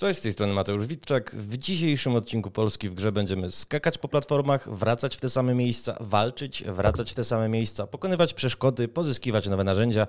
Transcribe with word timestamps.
Cześć, 0.00 0.18
z 0.18 0.22
tej 0.22 0.32
strony 0.32 0.52
Mateusz 0.52 0.86
Witczak. 0.86 1.34
W 1.34 1.56
dzisiejszym 1.56 2.14
odcinku 2.14 2.50
Polski 2.50 2.88
w 2.88 2.94
grze 2.94 3.12
będziemy 3.12 3.50
skakać 3.50 3.98
po 3.98 4.08
platformach, 4.08 4.76
wracać 4.76 5.16
w 5.16 5.20
te 5.20 5.30
same 5.30 5.54
miejsca, 5.54 5.96
walczyć, 6.00 6.64
wracać 6.64 7.12
w 7.12 7.14
te 7.14 7.24
same 7.24 7.48
miejsca, 7.48 7.86
pokonywać 7.86 8.34
przeszkody, 8.34 8.88
pozyskiwać 8.88 9.48
nowe 9.48 9.64
narzędzia 9.64 10.06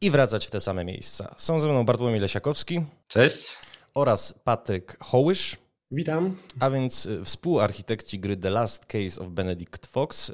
i 0.00 0.10
wracać 0.10 0.46
w 0.46 0.50
te 0.50 0.60
same 0.60 0.84
miejsca. 0.84 1.34
Są 1.38 1.60
ze 1.60 1.68
mną 1.68 1.84
Bartłomiej 1.84 2.20
Lesiakowski. 2.20 2.82
Cześć. 3.08 3.56
Oraz 3.94 4.34
Patryk 4.44 4.96
Hołysz. 5.00 5.56
Witam. 5.90 6.36
A 6.60 6.70
więc 6.70 7.06
y, 7.06 7.24
współarchitekci 7.24 8.18
gry 8.18 8.36
The 8.36 8.50
Last 8.50 8.86
Case 8.86 9.20
of 9.20 9.28
Benedict 9.28 9.86
Fox. 9.86 10.28
Y, 10.28 10.32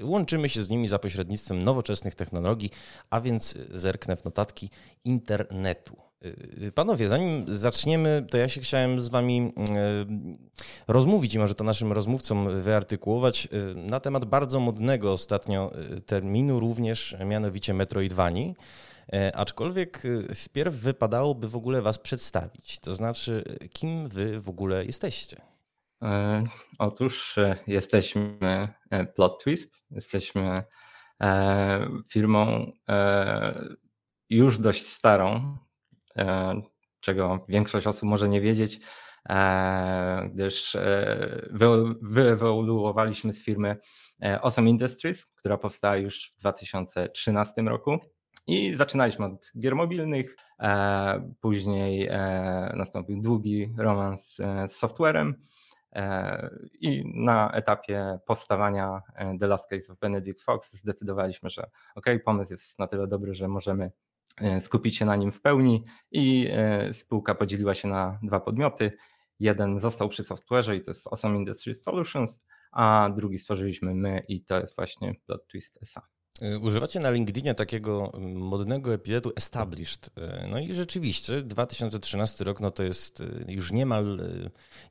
y, 0.00 0.04
łączymy 0.04 0.48
się 0.48 0.62
z 0.62 0.70
nimi 0.70 0.88
za 0.88 0.98
pośrednictwem 0.98 1.62
nowoczesnych 1.62 2.14
technologii, 2.14 2.70
a 3.10 3.20
więc 3.20 3.54
zerknę 3.70 4.16
w 4.16 4.24
notatki 4.24 4.70
internetu. 5.04 5.96
Panowie, 6.74 7.08
zanim 7.08 7.44
zaczniemy, 7.48 8.26
to 8.30 8.36
ja 8.36 8.48
się 8.48 8.60
chciałem 8.60 9.00
z 9.00 9.08
wami 9.08 9.52
rozmówić 10.88 11.34
i 11.34 11.38
może 11.38 11.54
to 11.54 11.64
naszym 11.64 11.92
rozmówcom 11.92 12.60
wyartykułować 12.60 13.48
na 13.74 14.00
temat 14.00 14.24
bardzo 14.24 14.60
modnego 14.60 15.12
ostatnio 15.12 15.72
terminu 16.06 16.60
również, 16.60 17.16
mianowicie 17.24 17.74
Metroidvanii. 17.74 18.54
E, 19.12 19.36
aczkolwiek 19.36 20.02
wpierw 20.34 20.74
wypadałoby 20.74 21.48
w 21.48 21.56
ogóle 21.56 21.82
was 21.82 21.98
przedstawić. 21.98 22.80
To 22.80 22.94
znaczy, 22.94 23.58
kim 23.72 24.08
wy 24.08 24.40
w 24.40 24.48
ogóle 24.48 24.84
jesteście? 24.84 25.40
E, 26.02 26.44
otóż 26.78 27.38
e, 27.38 27.56
jesteśmy 27.66 28.38
Plot 29.14 29.44
Twist. 29.44 29.86
Jesteśmy 29.90 30.62
firmą 32.08 32.72
już 34.30 34.58
dość 34.58 34.86
starą, 34.86 35.56
czego 37.00 37.44
większość 37.48 37.86
osób 37.86 38.08
może 38.08 38.28
nie 38.28 38.40
wiedzieć, 38.40 38.80
gdyż 40.32 40.76
wyewoluowaliśmy 42.02 43.32
z 43.32 43.44
firmy 43.44 43.76
Awesome 44.42 44.70
Industries, 44.70 45.26
która 45.26 45.58
powstała 45.58 45.96
już 45.96 46.32
w 46.36 46.40
2013 46.40 47.62
roku. 47.62 47.98
I 48.46 48.74
zaczynaliśmy 48.74 49.26
od 49.26 49.52
gier 49.60 49.76
mobilnych, 49.76 50.36
później 51.40 52.10
nastąpił 52.74 53.20
długi 53.20 53.74
romans 53.78 54.36
z 54.66 54.72
softwarem. 54.72 55.34
I 56.80 57.02
na 57.14 57.50
etapie 57.50 58.18
powstawania 58.26 59.02
The 59.40 59.46
Last 59.46 59.70
Case 59.70 59.92
of 59.92 59.98
Benedict 59.98 60.42
Fox 60.42 60.72
zdecydowaliśmy, 60.72 61.50
że 61.50 61.70
ok, 61.94 62.06
pomysł 62.24 62.52
jest 62.52 62.78
na 62.78 62.86
tyle 62.86 63.06
dobry, 63.06 63.34
że 63.34 63.48
możemy 63.48 63.90
E, 63.90 64.03
skupić 64.60 64.96
się 64.96 65.04
na 65.04 65.16
nim 65.16 65.32
w 65.32 65.40
pełni 65.40 65.84
i 66.12 66.48
e, 66.50 66.94
spółka 66.94 67.34
podzieliła 67.34 67.74
się 67.74 67.88
na 67.88 68.18
dwa 68.22 68.40
podmioty. 68.40 68.92
Jeden 69.40 69.78
został 69.80 70.08
przy 70.08 70.22
software'ze 70.22 70.74
i 70.74 70.82
to 70.82 70.90
jest 70.90 71.06
Awesome 71.06 71.36
Industry 71.36 71.74
Solutions, 71.74 72.40
a 72.72 73.10
drugi 73.16 73.38
stworzyliśmy 73.38 73.94
my 73.94 74.22
i 74.28 74.44
to 74.44 74.60
jest 74.60 74.76
właśnie 74.76 75.14
Plot 75.26 75.46
Twist 75.46 75.78
SA. 75.82 76.02
E, 76.42 76.58
używacie 76.58 77.00
na 77.00 77.10
LinkedInie 77.10 77.54
takiego 77.54 78.12
modnego 78.34 78.94
epidetu 78.94 79.32
established. 79.36 80.10
No 80.50 80.58
i 80.58 80.74
rzeczywiście 80.74 81.42
2013 81.42 82.44
rok 82.44 82.60
no 82.60 82.70
to 82.70 82.82
jest 82.82 83.22
już 83.48 83.72
niemal, 83.72 84.20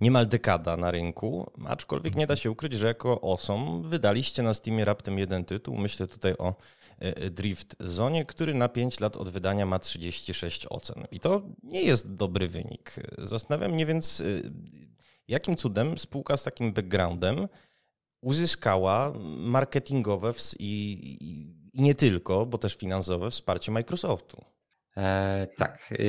niemal 0.01 0.28
dekada 0.28 0.78
na 0.78 0.91
rynku, 0.91 1.51
aczkolwiek 1.66 2.16
nie 2.16 2.28
da 2.28 2.35
się 2.35 2.51
ukryć, 2.51 2.73
że 2.73 2.88
jako 2.88 3.22
osom 3.22 3.89
wydaliście 3.89 4.44
na 4.44 4.53
Steamie 4.53 4.85
raptem 4.85 5.19
jeden 5.19 5.45
tytuł. 5.45 5.78
Myślę 5.78 6.07
tutaj 6.07 6.34
o 6.38 6.53
E, 6.53 6.56
Drift 7.31 7.75
Zone, 7.80 8.25
który 8.25 8.53
na 8.53 8.69
5 8.69 9.00
lat 9.00 9.18
od 9.18 9.30
wydania 9.30 9.66
ma 9.66 9.80
36 9.80 10.66
ocen. 10.69 11.03
I 11.12 11.19
to 11.19 11.41
nie 11.64 11.81
jest 11.81 12.14
dobry 12.14 12.47
wynik. 12.47 12.96
Zastanawiam 13.18 13.72
mnie 13.72 13.86
więc, 13.86 14.22
e, 14.22 14.25
jakim 15.28 15.56
cudem 15.56 15.97
spółka 15.97 16.38
z 16.38 16.44
takim 16.44 16.74
backgroundem 16.74 17.47
uzyskała 18.22 19.13
marketingowe 19.38 20.34
i, 20.59 21.00
i, 21.22 21.81
nie 21.81 21.96
tylko, 21.96 22.46
bo 22.46 22.58
też 22.58 22.75
finansowe 22.75 23.31
wsparcie 23.31 23.72
Microsoftu. 23.72 24.46
E, 24.97 25.47
tak. 25.58 25.90
E, 25.92 26.06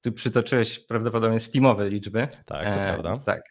tu 0.00 0.12
przytoczyłeś 0.12 0.78
prawdopodobnie 0.78 1.40
Steamowe 1.40 1.88
liczby. 1.88 2.28
Tak, 2.46 2.64
to 2.64 2.80
e, 2.80 2.84
prawda. 2.84 3.18
Tak, 3.18 3.42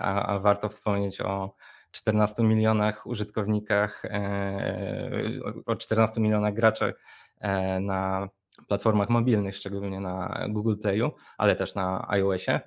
a, 0.00 0.26
a 0.26 0.38
warto 0.38 0.68
wspomnieć 0.68 1.20
o 1.20 1.54
14 1.90 2.42
milionach 2.42 3.06
użytkownikach, 3.06 4.04
e, 4.04 5.22
o 5.66 5.76
14 5.76 6.20
milionach 6.20 6.54
graczy 6.54 6.94
e, 7.40 7.80
na 7.80 8.28
platformach 8.68 9.08
mobilnych, 9.08 9.56
szczególnie 9.56 10.00
na 10.00 10.46
Google 10.48 10.76
Playu, 10.76 11.10
ale 11.38 11.56
też 11.56 11.74
na 11.74 12.06
iOSie. 12.08 12.60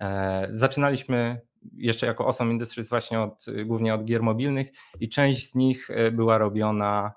E, 0.00 0.48
zaczynaliśmy 0.52 1.40
jeszcze 1.72 2.06
jako 2.06 2.24
Awesome 2.24 2.52
Industries 2.52 2.88
właśnie 2.88 3.20
od, 3.20 3.46
głównie 3.66 3.94
od 3.94 4.04
gier 4.04 4.22
mobilnych 4.22 4.70
i 5.00 5.08
część 5.08 5.50
z 5.50 5.54
nich 5.54 5.88
była 6.12 6.38
robiona 6.38 7.12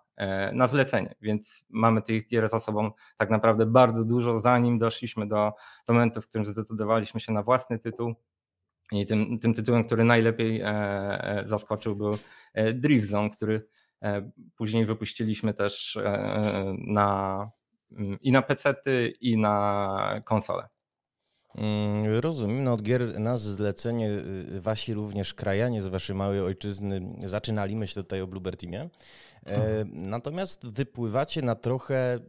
na 0.53 0.67
zlecenie, 0.67 1.15
więc 1.21 1.65
mamy 1.69 2.01
tych 2.01 2.27
gier 2.27 2.49
za 2.49 2.59
sobą 2.59 2.91
tak 3.17 3.29
naprawdę 3.29 3.65
bardzo 3.65 4.05
dużo, 4.05 4.39
zanim 4.39 4.79
doszliśmy 4.79 5.27
do, 5.27 5.51
do 5.87 5.93
momentu, 5.93 6.21
w 6.21 6.27
którym 6.27 6.45
zdecydowaliśmy 6.45 7.19
się 7.19 7.33
na 7.33 7.43
własny 7.43 7.79
tytuł 7.79 8.15
i 8.91 9.05
tym, 9.05 9.39
tym 9.39 9.53
tytułem, 9.53 9.83
który 9.83 10.03
najlepiej 10.03 10.61
e, 10.61 10.67
e, 10.67 11.43
zaskoczył, 11.45 11.95
był 11.95 12.17
e, 12.53 12.73
Drift 12.73 13.07
Zone, 13.07 13.29
który 13.29 13.67
później 14.55 14.85
wypuściliśmy 14.85 15.53
też 15.53 15.97
na, 16.87 17.51
mm, 17.91 18.17
i 18.21 18.31
na 18.31 18.41
PC-ty, 18.41 19.13
i 19.21 19.37
na 19.37 20.21
konsole. 20.25 20.67
Mm, 21.55 22.19
rozumiem. 22.19 22.63
No 22.63 22.73
od 22.73 22.81
gier 22.81 23.19
na 23.19 23.37
zlecenie 23.37 24.09
y, 24.09 24.61
wasi 24.61 24.93
również 24.93 25.33
krajanie 25.33 25.81
z 25.81 25.87
waszej 25.87 26.15
małej 26.15 26.41
ojczyzny 26.41 27.15
zaczynali, 27.25 27.75
myślę 27.75 28.03
tutaj 28.03 28.21
o 28.21 28.27
Bluebird 28.27 28.59
Teamie. 28.59 28.89
Mhm. 29.45 30.01
Natomiast 30.09 30.67
wypływacie 30.67 31.41
na 31.41 31.55
trochę 31.55 32.19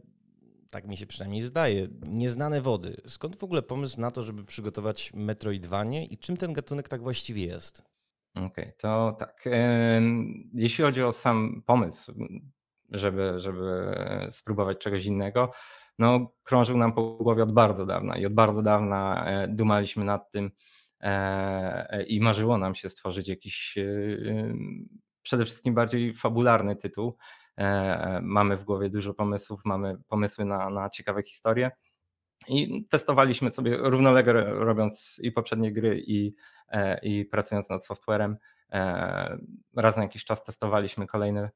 tak 0.69 0.87
mi 0.87 0.97
się 0.97 1.07
przynajmniej 1.07 1.41
zdaje, 1.41 1.87
nieznane 2.07 2.61
wody. 2.61 3.01
Skąd 3.07 3.35
w 3.35 3.43
ogóle 3.43 3.61
pomysł 3.61 4.01
na 4.01 4.11
to, 4.11 4.23
żeby 4.23 4.45
przygotować 4.45 5.11
Metroidvanie 5.13 6.05
i 6.05 6.17
czym 6.17 6.37
ten 6.37 6.53
gatunek 6.53 6.87
tak 6.87 7.01
właściwie 7.01 7.45
jest? 7.45 7.83
Okej, 8.35 8.47
okay, 8.47 8.73
to 8.77 9.15
tak. 9.19 9.45
Jeśli 10.53 10.83
chodzi 10.83 11.03
o 11.03 11.11
sam 11.11 11.63
pomysł, 11.65 12.13
żeby, 12.89 13.33
żeby 13.37 13.95
spróbować 14.31 14.77
czegoś 14.77 15.05
innego, 15.05 15.51
no 15.99 16.31
krążył 16.43 16.77
nam 16.77 16.93
po 16.93 17.17
głowie 17.17 17.43
od 17.43 17.53
bardzo 17.53 17.85
dawna 17.85 18.17
i 18.17 18.25
od 18.25 18.33
bardzo 18.33 18.61
dawna 18.61 19.25
e, 19.25 19.47
dumaliśmy 19.47 20.05
nad 20.05 20.31
tym 20.31 20.51
e, 21.01 22.03
i 22.03 22.21
marzyło 22.21 22.57
nam 22.57 22.75
się 22.75 22.89
stworzyć 22.89 23.27
jakiś 23.27 23.77
e, 23.77 24.53
przede 25.21 25.45
wszystkim 25.45 25.73
bardziej 25.73 26.13
fabularny 26.13 26.75
tytuł, 26.75 27.17
mamy 28.21 28.57
w 28.57 28.63
głowie 28.63 28.89
dużo 28.89 29.13
pomysłów, 29.13 29.61
mamy 29.65 29.97
pomysły 30.07 30.45
na, 30.45 30.69
na 30.69 30.89
ciekawe 30.89 31.23
historie. 31.23 31.71
I 32.47 32.85
testowaliśmy 32.89 33.51
sobie 33.51 33.77
równolegle 33.77 34.53
robiąc 34.53 35.19
i 35.23 35.31
poprzednie 35.31 35.71
gry, 35.73 36.03
i, 36.07 36.35
e, 36.69 36.99
i 36.99 37.25
pracując 37.25 37.69
nad 37.69 37.85
softwarem. 37.85 38.37
E, 38.71 39.37
raz 39.75 39.97
na 39.97 40.03
jakiś 40.03 40.25
czas 40.25 40.43
testowaliśmy 40.43 41.07
kolejne 41.07 41.49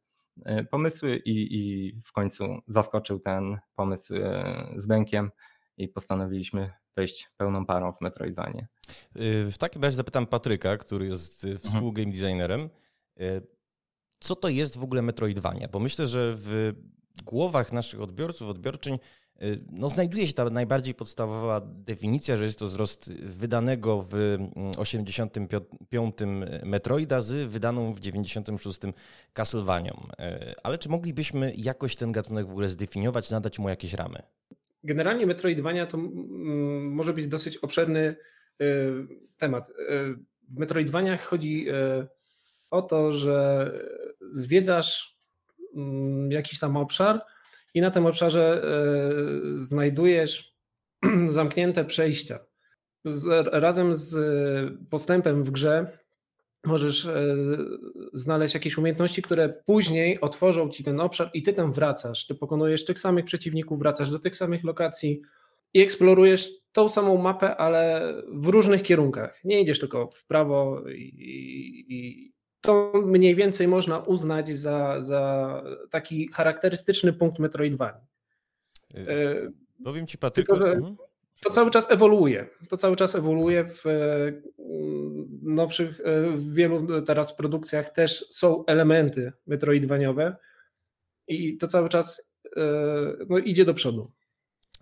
pomysły 0.72 1.16
i, 1.16 1.58
i 1.58 1.94
w 2.06 2.12
końcu 2.12 2.46
zaskoczył 2.68 3.20
ten 3.20 3.58
pomysł 3.76 4.14
z 4.76 4.88
Bękiem 4.88 5.32
i 5.78 5.88
postanowiliśmy 5.88 6.72
wejść 6.96 7.30
pełną 7.38 7.66
parą 7.66 7.94
w 7.94 8.02
Metroidvanie. 8.02 8.68
W 9.52 9.56
takim 9.60 9.84
razie 9.84 9.98
zapytam 9.98 10.26
Patryka, 10.26 10.78
który 10.78 11.06
jest 11.06 11.48
współgame 11.64 12.12
designerem 12.12 12.70
co 14.24 14.36
to 14.36 14.50
jest 14.50 14.78
w 14.78 14.84
ogóle 14.84 15.02
Metroidvania, 15.02 15.68
bo 15.68 15.80
myślę, 15.80 16.08
że 16.08 16.34
w 16.38 16.74
głowach 17.26 17.74
naszych 17.74 18.02
odbiorców, 18.02 18.50
odbiorczyń 18.50 18.98
y, 19.42 19.60
no, 19.72 19.90
znajduje 19.90 20.28
się 20.28 20.34
ta 20.34 20.50
najbardziej 20.50 20.96
podstawowa 20.96 21.62
definicja, 21.66 22.38
że 22.38 22.46
jest 22.46 22.60
to 22.60 22.66
wzrost 22.66 23.14
wydanego 23.14 24.06
w 24.10 24.38
85 24.78 26.16
Metroida 26.66 27.22
z 27.22 27.50
wydaną 27.50 27.94
w 27.94 28.00
96 28.00 28.80
Castlevanią. 29.34 29.94
Y, 29.94 30.54
ale 30.64 30.78
czy 30.78 30.90
moglibyśmy 30.90 31.54
jakoś 31.58 31.96
ten 31.96 32.12
gatunek 32.12 32.48
w 32.48 32.52
ogóle 32.52 32.70
zdefiniować, 32.70 33.32
nadać 33.32 33.60
mu 33.60 33.70
jakieś 33.70 33.94
ramy? 33.94 34.20
Generalnie 34.84 35.26
Metroidvania 35.26 35.86
to 35.86 35.98
może 35.98 37.14
być 37.14 37.28
dosyć 37.28 37.58
obszerny 37.58 38.16
y, 38.62 39.08
temat. 39.38 39.72
W 40.50 40.60
Metroidvaniach 40.60 41.24
chodzi 41.24 41.68
o 42.74 42.82
to, 42.82 43.12
że 43.12 43.72
zwiedzasz 44.32 45.18
mm, 45.76 46.32
jakiś 46.32 46.60
tam 46.60 46.78
obszar 46.78 47.22
i 47.74 47.82
na 47.82 47.92
tym 47.92 48.06
obszarze 48.06 48.64
e, 48.64 49.60
znajdujesz 49.60 50.56
zamknięte 51.28 51.86
przejścia. 51.86 52.40
Razem 53.52 53.96
z 53.96 54.16
postępem 54.90 55.44
w 55.44 55.52
grze 55.52 55.98
możesz 56.66 57.06
e, 57.06 57.36
znaleźć 58.14 58.54
jakieś 58.54 58.78
umiejętności, 58.78 59.22
które 59.22 59.50
później 59.66 60.22
otworzą 60.22 60.70
ci 60.70 60.84
ten 60.84 61.00
obszar 61.00 61.30
i 61.34 61.44
ty 61.44 61.54
tam 61.54 61.74
wracasz. 61.74 62.28
Ty 62.28 62.36
pokonujesz 62.36 62.86
tych 62.86 63.00
samych 63.00 63.26
przeciwników, 63.26 63.80
wracasz 63.80 64.10
do 64.10 64.20
tych 64.20 64.36
samych 64.36 64.64
lokacji 64.64 65.22
i 65.74 65.82
eksplorujesz 65.82 66.50
tą 66.72 66.90
samą 66.90 67.18
mapę, 67.18 67.58
ale 67.58 68.14
w 68.34 68.48
różnych 68.48 68.84
kierunkach. 68.84 69.40
Nie 69.44 69.62
idziesz 69.62 69.80
tylko 69.80 70.08
w 70.08 70.26
prawo 70.26 70.82
i, 70.90 71.86
i 71.90 72.34
to 72.64 72.94
mniej 73.06 73.36
więcej 73.36 73.68
można 73.68 74.00
uznać 74.00 74.58
za, 74.58 75.02
za 75.02 75.64
taki 75.90 76.28
charakterystyczny 76.28 77.14
punkt 77.14 77.40
Metroidvanii. 77.40 78.08
Yy, 78.94 79.52
powiem 79.84 80.08
ci, 80.08 80.18
Patryku, 80.18 80.54
tylko, 80.54 80.72
mhm. 80.72 80.96
to 81.44 81.50
cały 81.50 81.72
czas 81.72 81.92
ewoluuje. 81.92 82.48
To 82.70 82.78
cały 82.78 82.96
czas 82.96 83.16
ewoluuje 83.16 83.66
w 83.70 83.84
nowszych, 85.42 86.02
w 86.36 86.54
wielu 86.54 87.02
teraz 87.02 87.36
produkcjach 87.36 87.90
też 87.90 88.26
są 88.30 88.66
elementy 88.66 89.32
metroidwaniowe 89.48 90.36
i 91.28 91.58
to 91.58 91.68
cały 91.68 91.90
czas 91.90 92.34
no, 93.30 93.38
idzie 93.38 93.66
do 93.66 93.74
przodu. 93.74 94.12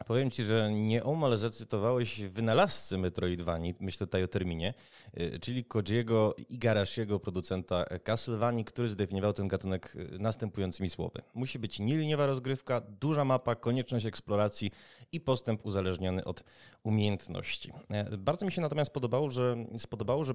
Powiem 0.05 0.31
ci, 0.31 0.43
że 0.43 0.73
nieomal 0.73 1.37
zacytowałeś 1.37 2.21
wynalazcy 2.21 2.97
Metroidvanii, 2.97 3.75
myślę 3.79 4.07
tutaj 4.07 4.23
o 4.23 4.27
terminie, 4.27 4.73
y, 5.19 5.39
czyli 5.39 5.65
Kojiego 5.65 6.35
Igarashiego, 6.49 7.19
producenta 7.19 7.85
Castlevanii, 8.03 8.65
który 8.65 8.89
zdefiniował 8.89 9.33
ten 9.33 9.47
gatunek 9.47 9.95
y, 9.95 10.19
następującymi 10.19 10.89
słowy. 10.89 11.21
Musi 11.33 11.59
być 11.59 11.79
nieliniowa 11.79 12.25
rozgrywka, 12.25 12.81
duża 12.81 13.25
mapa, 13.25 13.55
konieczność 13.55 14.05
eksploracji 14.05 14.71
i 15.11 15.19
postęp 15.19 15.65
uzależniony 15.65 16.23
od 16.23 16.43
umiejętności. 16.83 17.71
E, 17.89 18.17
bardzo 18.17 18.45
mi 18.45 18.51
się 18.51 18.61
natomiast 18.61 18.93
podobało, 18.93 19.29
że, 19.29 19.65
spodobało, 19.77 20.25
że 20.25 20.33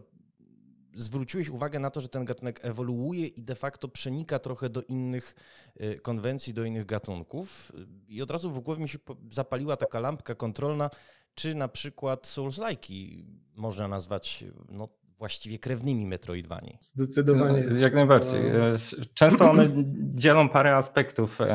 zwróciłeś 0.97 1.49
uwagę 1.49 1.79
na 1.79 1.91
to, 1.91 2.01
że 2.01 2.09
ten 2.09 2.25
gatunek 2.25 2.61
ewoluuje 2.63 3.27
i 3.27 3.43
de 3.43 3.55
facto 3.55 3.89
przenika 3.89 4.39
trochę 4.39 4.69
do 4.69 4.83
innych 4.83 5.35
y, 5.81 6.01
konwencji, 6.01 6.55
do 6.55 6.65
innych 6.65 6.87
gatunków. 6.87 7.73
I 8.09 8.23
od 8.23 8.31
razu 8.31 8.51
w 8.51 8.61
głowie 8.61 8.83
mi 8.83 8.89
się 8.89 8.99
zapaliła 9.33 9.77
taka 9.77 10.01
lampka 10.01 10.35
kontrolna, 10.35 10.91
czy 11.35 11.55
na 11.55 11.69
przykład 11.69 12.27
Souls-like'i 12.27 13.25
można 13.55 13.89
nazwać 13.89 14.45
no, 14.69 14.89
właściwie 15.19 15.59
krewnymi 15.59 16.07
Metroidvanii. 16.07 16.79
Zdecydowanie. 16.81 17.65
Jak 17.79 17.95
najbardziej. 17.95 18.43
No. 18.53 18.59
E, 18.59 18.77
często 19.15 19.51
one 19.51 19.69
dzielą 20.23 20.49
parę 20.49 20.77
aspektów, 20.77 21.41
e, 21.41 21.47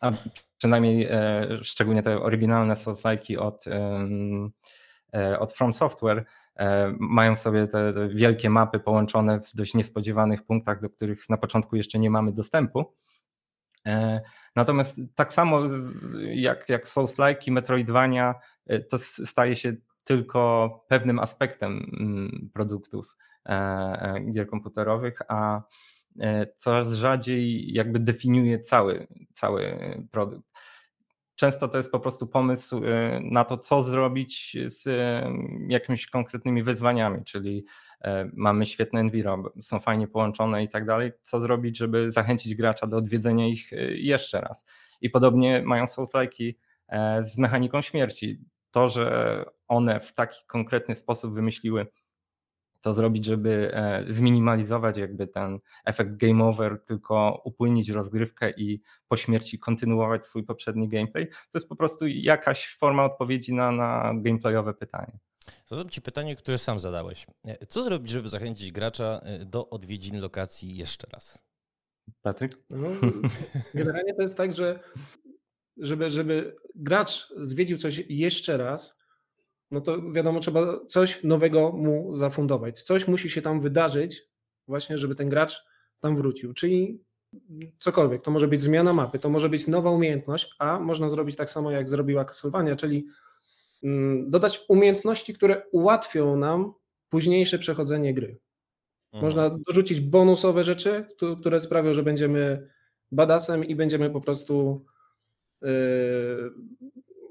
a 0.00 0.12
przynajmniej 0.58 1.06
e, 1.10 1.48
szczególnie 1.62 2.02
te 2.02 2.20
oryginalne 2.20 2.74
Souls-like'i 2.74 3.38
od, 3.38 3.64
od 5.38 5.52
From 5.52 5.74
Software 5.74 6.24
E, 6.58 6.94
mają 6.98 7.36
sobie 7.36 7.66
te, 7.66 7.92
te, 7.92 8.08
wielkie 8.08 8.50
mapy 8.50 8.80
połączone 8.80 9.40
w 9.40 9.56
dość 9.56 9.74
niespodziewanych 9.74 10.42
punktach, 10.42 10.80
do 10.80 10.90
których 10.90 11.28
na 11.28 11.36
początku 11.36 11.76
jeszcze 11.76 11.98
nie 11.98 12.10
mamy 12.10 12.32
dostępu. 12.32 12.94
E, 13.86 14.20
natomiast 14.56 15.00
tak 15.14 15.32
samo 15.32 15.60
jak, 16.24 16.68
jak 16.68 16.88
Souls-like 16.88 17.40
i 17.46 17.52
Metroidvania, 17.52 18.34
e, 18.66 18.80
to 18.80 18.98
staje 18.98 19.56
się 19.56 19.72
tylko 20.04 20.70
pewnym 20.88 21.18
aspektem 21.18 21.72
mm, 21.72 22.50
produktów 22.52 23.16
gier 24.32 24.48
komputerowych, 24.48 25.18
a 25.28 25.62
coraz 26.56 26.92
rzadziej 26.92 27.72
jakby 27.72 27.98
definiuje 27.98 28.60
cały, 28.60 29.06
cały 29.32 29.78
produkt. 30.10 30.53
Często 31.36 31.68
to 31.68 31.78
jest 31.78 31.90
po 31.90 32.00
prostu 32.00 32.26
pomysł 32.26 32.84
y, 32.84 33.20
na 33.22 33.44
to, 33.44 33.58
co 33.58 33.82
zrobić 33.82 34.56
z 34.66 34.86
y, 34.86 35.00
jakimiś 35.68 36.06
konkretnymi 36.06 36.62
wyzwaniami, 36.62 37.24
czyli 37.24 37.64
e, 38.00 38.30
mamy 38.32 38.66
świetne 38.66 39.00
enviro, 39.00 39.52
są 39.60 39.80
fajnie 39.80 40.08
połączone 40.08 40.64
i 40.64 40.68
tak 40.68 40.86
dalej. 40.86 41.12
Co 41.22 41.40
zrobić, 41.40 41.78
żeby 41.78 42.10
zachęcić 42.10 42.54
gracza 42.54 42.86
do 42.86 42.96
odwiedzenia 42.96 43.46
ich 43.46 43.72
y, 43.72 43.96
jeszcze 43.98 44.40
raz? 44.40 44.64
I 45.00 45.10
podobnie 45.10 45.62
mają 45.62 45.84
Souls-like'i 45.84 46.54
e, 46.88 47.24
z 47.24 47.38
mechaniką 47.38 47.82
śmierci. 47.82 48.40
To, 48.70 48.88
że 48.88 49.44
one 49.68 50.00
w 50.00 50.12
taki 50.12 50.46
konkretny 50.46 50.96
sposób 50.96 51.34
wymyśliły 51.34 51.86
co 52.84 52.94
zrobić, 52.94 53.24
żeby 53.24 53.70
e, 53.74 54.04
zminimalizować 54.08 54.96
jakby 54.96 55.26
ten 55.26 55.58
efekt 55.84 56.16
game 56.16 56.44
over, 56.44 56.84
tylko 56.86 57.42
upłynić 57.44 57.88
rozgrywkę 57.88 58.50
i 58.50 58.80
po 59.08 59.16
śmierci 59.16 59.58
kontynuować 59.58 60.26
swój 60.26 60.44
poprzedni 60.44 60.88
gameplay. 60.88 61.26
To 61.26 61.58
jest 61.58 61.68
po 61.68 61.76
prostu 61.76 62.06
jakaś 62.06 62.76
forma 62.76 63.04
odpowiedzi 63.04 63.54
na, 63.54 63.72
na 63.72 64.12
gameplayowe 64.16 64.74
pytanie. 64.74 65.18
Zadam 65.66 65.88
Ci 65.88 66.02
pytanie, 66.02 66.36
które 66.36 66.58
sam 66.58 66.80
zadałeś. 66.80 67.26
E, 67.44 67.66
co 67.66 67.82
zrobić, 67.82 68.10
żeby 68.10 68.28
zachęcić 68.28 68.72
gracza 68.72 69.20
e, 69.24 69.44
do 69.44 69.70
odwiedzin 69.70 70.20
lokacji 70.20 70.76
jeszcze 70.76 71.06
raz? 71.12 71.44
Patryk? 72.22 72.58
No, 72.70 72.88
generalnie 73.74 74.14
to 74.14 74.22
jest 74.22 74.36
tak, 74.36 74.54
że 74.54 74.80
żeby, 75.76 76.10
żeby 76.10 76.56
gracz 76.74 77.28
zwiedził 77.36 77.78
coś 77.78 78.04
jeszcze 78.08 78.56
raz, 78.56 79.03
no 79.70 79.80
to 79.80 80.12
wiadomo, 80.12 80.40
trzeba 80.40 80.84
coś 80.86 81.24
nowego 81.24 81.72
mu 81.72 82.16
zafundować. 82.16 82.82
Coś 82.82 83.08
musi 83.08 83.30
się 83.30 83.42
tam 83.42 83.60
wydarzyć, 83.60 84.22
właśnie, 84.68 84.98
żeby 84.98 85.14
ten 85.14 85.28
gracz 85.28 85.64
tam 86.00 86.16
wrócił. 86.16 86.54
Czyli 86.54 87.04
cokolwiek. 87.78 88.22
To 88.22 88.30
może 88.30 88.48
być 88.48 88.60
zmiana 88.60 88.92
mapy, 88.92 89.18
to 89.18 89.28
może 89.28 89.48
być 89.48 89.66
nowa 89.66 89.90
umiejętność, 89.90 90.54
a 90.58 90.80
można 90.80 91.08
zrobić 91.08 91.36
tak 91.36 91.50
samo, 91.50 91.70
jak 91.70 91.88
zrobiła 91.88 92.24
Castlevania, 92.24 92.76
czyli 92.76 93.06
mm, 93.82 94.28
dodać 94.28 94.64
umiejętności, 94.68 95.34
które 95.34 95.62
ułatwią 95.72 96.36
nam 96.36 96.72
późniejsze 97.08 97.58
przechodzenie 97.58 98.14
gry. 98.14 98.38
Mhm. 99.12 99.24
Można 99.24 99.58
dorzucić 99.66 100.00
bonusowe 100.00 100.64
rzeczy, 100.64 101.04
które 101.40 101.60
sprawią, 101.60 101.92
że 101.92 102.02
będziemy 102.02 102.68
badasem 103.12 103.64
i 103.64 103.74
będziemy 103.74 104.10
po 104.10 104.20
prostu 104.20 104.84
yy, 105.62 105.70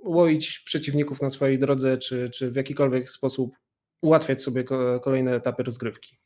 łoić 0.03 0.59
przeciwników 0.59 1.21
na 1.21 1.29
swojej 1.29 1.59
drodze, 1.59 1.97
czy, 1.97 2.29
czy 2.29 2.51
w 2.51 2.55
jakikolwiek 2.55 3.09
sposób 3.09 3.55
ułatwiać 4.01 4.41
sobie 4.41 4.63
kolejne 5.01 5.35
etapy 5.35 5.63
rozgrywki. 5.63 6.22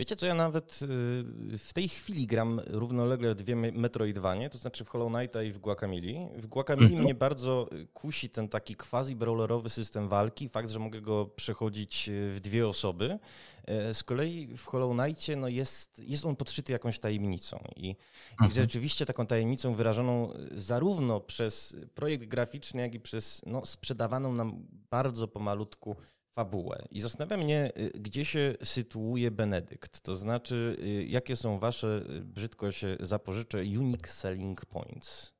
Wiecie 0.00 0.16
co, 0.16 0.26
ja 0.26 0.34
nawet 0.34 0.80
y, 0.82 1.58
w 1.58 1.72
tej 1.72 1.88
chwili 1.88 2.26
gram 2.26 2.60
równolegle 2.66 3.34
dwie 3.34 3.56
Metroidvanie, 3.56 4.50
to 4.50 4.58
znaczy 4.58 4.84
w 4.84 4.88
Hollow 4.88 5.12
Knighta 5.12 5.42
i 5.42 5.52
w 5.52 5.58
Guacamili. 5.58 6.28
W 6.36 6.46
Guacamili 6.46 6.86
mhm. 6.86 7.04
mnie 7.04 7.14
bardzo 7.14 7.68
kusi 7.94 8.30
ten 8.30 8.48
taki 8.48 8.76
quasi-brawlerowy 8.76 9.68
system 9.68 10.08
walki, 10.08 10.48
fakt, 10.48 10.68
że 10.68 10.78
mogę 10.78 11.00
go 11.00 11.26
przechodzić 11.26 12.08
y, 12.08 12.30
w 12.30 12.40
dwie 12.40 12.68
osoby. 12.68 13.18
E, 13.66 13.94
z 13.94 14.02
kolei 14.02 14.56
w 14.56 14.64
Hollow 14.64 14.96
Knightie 14.96 15.36
no 15.36 15.48
jest, 15.48 16.02
jest 16.06 16.24
on 16.24 16.36
podszyty 16.36 16.72
jakąś 16.72 16.98
tajemnicą 16.98 17.64
i, 17.76 17.96
mhm. 18.30 18.50
i 18.50 18.54
rzeczywiście 18.54 19.06
taką 19.06 19.26
tajemnicą 19.26 19.74
wyrażoną 19.74 20.32
zarówno 20.56 21.20
przez 21.20 21.76
projekt 21.94 22.24
graficzny, 22.24 22.82
jak 22.82 22.94
i 22.94 23.00
przez 23.00 23.42
no, 23.46 23.66
sprzedawaną 23.66 24.32
nam 24.32 24.66
bardzo 24.90 25.28
pomalutku 25.28 25.96
fabułę. 26.32 26.86
I 26.90 27.00
zastanawia 27.00 27.36
mnie, 27.36 27.72
y, 27.78 27.90
gdzie 27.94 28.24
się 28.24 28.54
sytuuje 28.62 29.30
Benedykt. 29.30 30.00
To 30.00 30.16
znaczy, 30.16 30.76
y, 30.78 31.04
jakie 31.04 31.36
są 31.36 31.58
wasze, 31.58 32.02
y, 32.10 32.20
brzydko 32.24 32.72
się 32.72 32.96
zapożyczę, 33.00 33.58
unique 33.58 34.08
selling 34.08 34.66
points? 34.66 35.32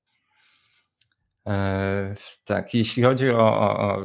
E, 1.46 2.14
tak, 2.44 2.74
jeśli 2.74 3.02
chodzi 3.02 3.30
o, 3.30 3.60
o, 3.60 3.78
o, 3.78 4.04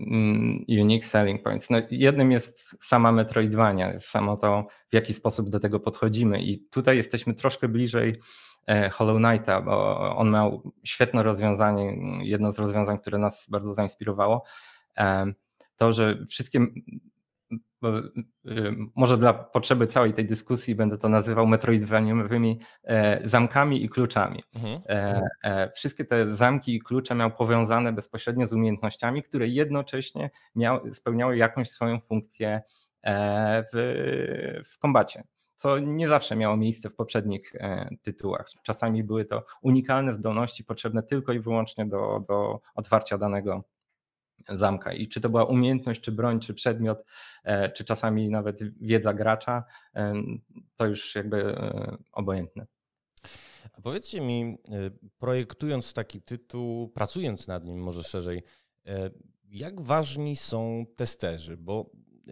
mm, 0.00 0.64
unique 0.68 1.04
selling 1.04 1.42
points, 1.42 1.70
no 1.70 1.78
jednym 1.90 2.32
jest 2.32 2.84
sama 2.84 3.12
Metroidvania, 3.12 3.98
samo 4.00 4.36
to, 4.36 4.66
w 4.90 4.94
jaki 4.94 5.14
sposób 5.14 5.48
do 5.48 5.60
tego 5.60 5.80
podchodzimy. 5.80 6.42
I 6.42 6.68
tutaj 6.70 6.96
jesteśmy 6.96 7.34
troszkę 7.34 7.68
bliżej 7.68 8.20
e, 8.66 8.90
Hollow 8.90 9.16
Knighta, 9.16 9.60
bo 9.62 10.16
on 10.16 10.30
miał 10.30 10.72
świetne 10.84 11.22
rozwiązanie, 11.22 11.96
jedno 12.22 12.52
z 12.52 12.58
rozwiązań, 12.58 12.98
które 12.98 13.18
nas 13.18 13.46
bardzo 13.50 13.74
zainspirowało. 13.74 14.44
E, 14.96 15.32
to, 15.78 15.92
że 15.92 16.26
wszystkie 16.26 16.60
y, 16.60 16.68
może 18.94 19.18
dla 19.18 19.34
potrzeby 19.34 19.86
całej 19.86 20.12
tej 20.12 20.26
dyskusji 20.26 20.74
będę 20.74 20.98
to 20.98 21.08
nazywał 21.08 21.46
metroidwaniowymi 21.46 22.60
e, 22.84 23.28
zamkami 23.28 23.84
i 23.84 23.88
kluczami. 23.88 24.42
Mhm. 24.54 24.80
E, 24.88 25.22
e, 25.42 25.72
wszystkie 25.72 26.04
te 26.04 26.36
zamki 26.36 26.74
i 26.74 26.80
klucze 26.80 27.14
miał 27.14 27.30
powiązane 27.30 27.92
bezpośrednio 27.92 28.46
z 28.46 28.52
umiejętnościami, 28.52 29.22
które 29.22 29.48
jednocześnie 29.48 30.30
miał, 30.54 30.92
spełniały 30.92 31.36
jakąś 31.36 31.70
swoją 31.70 32.00
funkcję 32.00 32.60
w, 33.72 34.62
w 34.74 34.78
kombacie 34.78 35.24
co 35.58 35.78
nie 35.78 36.08
zawsze 36.08 36.36
miało 36.36 36.56
miejsce 36.56 36.90
w 36.90 36.94
poprzednich 36.94 37.52
tytułach. 38.02 38.50
Czasami 38.62 39.04
były 39.04 39.24
to 39.24 39.44
unikalne 39.62 40.14
zdolności 40.14 40.64
potrzebne 40.64 41.02
tylko 41.02 41.32
i 41.32 41.40
wyłącznie 41.40 41.86
do, 41.86 42.22
do 42.28 42.60
otwarcia 42.74 43.18
danego 43.18 43.64
zamka. 44.48 44.92
I 44.92 45.08
czy 45.08 45.20
to 45.20 45.28
była 45.28 45.44
umiejętność, 45.44 46.00
czy 46.00 46.12
broń, 46.12 46.40
czy 46.40 46.54
przedmiot, 46.54 47.04
e, 47.44 47.70
czy 47.70 47.84
czasami 47.84 48.30
nawet 48.30 48.78
wiedza 48.80 49.14
gracza, 49.14 49.64
e, 49.94 50.14
to 50.76 50.86
już 50.86 51.14
jakby 51.14 51.56
e, 51.56 51.96
obojętne. 52.12 52.66
A 53.78 53.80
powiedzcie 53.80 54.20
mi, 54.20 54.58
projektując 55.18 55.92
taki 55.92 56.22
tytuł, 56.22 56.88
pracując 56.88 57.48
nad 57.48 57.64
nim 57.64 57.82
może 57.82 58.02
szerzej, 58.02 58.42
jak 59.48 59.80
ważni 59.80 60.36
są 60.36 60.86
testerzy? 60.96 61.56
Bo 61.56 61.90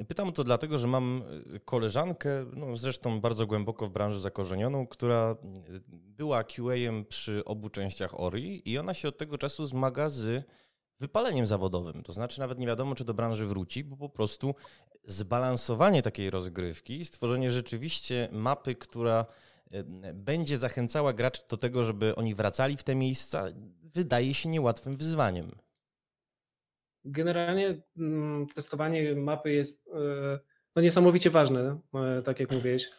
pytam 0.09 0.33
to 0.33 0.45
dlatego, 0.45 0.79
że 0.79 0.87
mam 0.87 1.23
koleżankę, 1.65 2.47
no 2.57 2.77
zresztą 2.77 3.21
bardzo 3.21 3.47
głęboko 3.47 3.87
w 3.87 3.91
branży 3.91 4.21
zakorzenioną, 4.21 4.87
która 4.87 5.37
była 5.91 6.45
QA-em 6.45 7.05
przy 7.05 7.45
obu 7.45 7.71
częściach 7.71 8.21
Ori 8.21 8.73
i 8.73 8.79
ona 8.79 8.95
się 8.95 9.09
od 9.09 9.19
tego 9.19 9.39
czasu 9.39 9.67
zmaga 9.67 10.09
z 10.09 10.45
wypaleniem 11.01 11.47
zawodowym. 11.47 12.03
To 12.03 12.13
znaczy 12.13 12.41
nawet 12.41 12.59
nie 12.59 12.67
wiadomo, 12.67 12.95
czy 12.95 13.05
do 13.05 13.15
branży 13.15 13.47
wróci, 13.47 13.85
bo 13.85 13.97
po 13.97 14.09
prostu 14.09 14.55
zbalansowanie 15.05 16.03
takiej 16.03 16.31
rozgrywki, 16.31 17.05
stworzenie 17.05 17.51
rzeczywiście 17.51 18.29
mapy, 18.33 18.75
która 18.75 19.27
będzie 20.15 20.59
zachęcała 20.59 21.13
graczy 21.13 21.43
do 21.49 21.57
tego, 21.57 21.85
żeby 21.85 22.17
oni 22.17 22.35
wracali 22.35 22.77
w 22.77 22.85
te 22.85 22.95
miejsca, 22.95 23.45
wydaje 23.95 24.35
się 24.35 24.49
niełatwym 24.49 24.97
wyzwaniem. 24.97 25.51
Generalnie 27.05 27.83
mm, 27.97 28.47
testowanie 28.47 29.15
mapy 29.15 29.53
jest 29.53 29.89
e, 29.89 30.39
no, 30.77 30.83
niesamowicie 30.83 31.31
ważne, 31.31 31.81
e, 31.95 32.23
tak 32.23 32.41
jak 32.41 32.53
mówiłeś, 32.53 32.91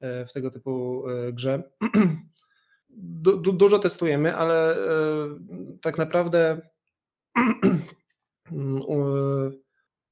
e, 0.00 0.26
w 0.26 0.32
tego 0.32 0.50
typu 0.50 1.04
grze. 1.32 1.62
Du, 2.92 3.36
du, 3.36 3.52
dużo 3.52 3.78
testujemy, 3.78 4.36
ale 4.36 4.76
tak 5.82 5.98
naprawdę 5.98 6.60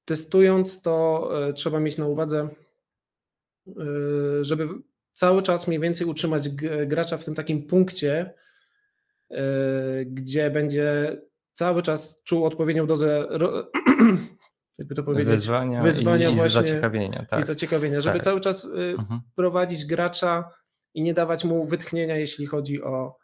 testując 0.04 0.82
to 0.82 1.30
trzeba 1.54 1.80
mieć 1.80 1.98
na 1.98 2.06
uwadze, 2.06 2.48
żeby 4.40 4.68
cały 5.12 5.42
czas 5.42 5.68
mniej 5.68 5.80
więcej 5.80 6.06
utrzymać 6.06 6.48
gracza 6.86 7.16
w 7.18 7.24
tym 7.24 7.34
takim 7.34 7.66
punkcie, 7.66 8.34
gdzie 10.06 10.50
będzie 10.50 11.16
cały 11.52 11.82
czas 11.82 12.22
czuł 12.24 12.44
odpowiednią 12.44 12.86
dozę 12.86 13.28
jakby 14.78 14.94
to 14.94 15.02
powiedzieć, 15.02 15.28
wyzwania, 15.28 15.82
wyzwania 15.82 16.28
i, 16.28 16.34
właśnie, 16.34 16.60
i 16.60 16.66
zaciekawienia. 16.66 17.24
Tak. 17.24 17.40
I 17.40 17.42
zaciekawienia, 17.42 18.00
żeby 18.00 18.16
tak. 18.16 18.24
cały 18.24 18.40
czas 18.40 18.64
y, 18.64 18.68
mhm. 18.98 19.20
prowadzić 19.34 19.84
gracza 19.84 20.50
i 20.94 21.02
nie 21.02 21.14
dawać 21.14 21.44
mu 21.44 21.66
wytchnienia, 21.66 22.16
jeśli 22.16 22.46
chodzi 22.46 22.82
o, 22.82 23.16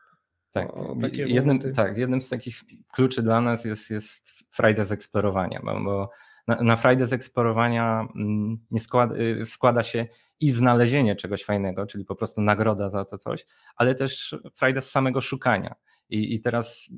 tak. 0.55 0.77
O 0.77 0.97
jednym, 1.13 1.59
tak, 1.59 1.97
jednym 1.97 2.23
z 2.23 2.29
takich 2.29 2.63
kluczy 2.93 3.23
dla 3.23 3.41
nas 3.41 3.65
jest, 3.65 3.91
jest 3.91 4.33
frajda 4.51 4.85
z 4.85 4.93
eksplorowania, 4.93 5.61
bo, 5.65 6.11
na, 6.47 6.63
na 6.63 6.77
frajdę 6.77 7.07
z 7.07 7.13
eksplorowania 7.13 8.09
mm, 8.17 8.59
nie 8.71 8.81
składa, 8.81 9.17
y, 9.17 9.47
składa 9.47 9.83
się 9.83 10.07
i 10.41 10.51
znalezienie 10.51 11.17
czegoś 11.17 11.45
fajnego, 11.45 11.87
czyli 11.87 12.05
po 12.05 12.17
prostu 12.17 12.43
nagroda 12.43 12.91
za 12.91 13.05
to 13.05 13.19
coś, 13.19 13.47
ale 13.77 13.95
też 13.95 14.37
frajda 14.55 14.81
z 14.81 14.91
samego 14.91 15.21
szukania. 15.21 15.75
I, 16.09 16.35
i 16.35 16.41
teraz 16.41 16.89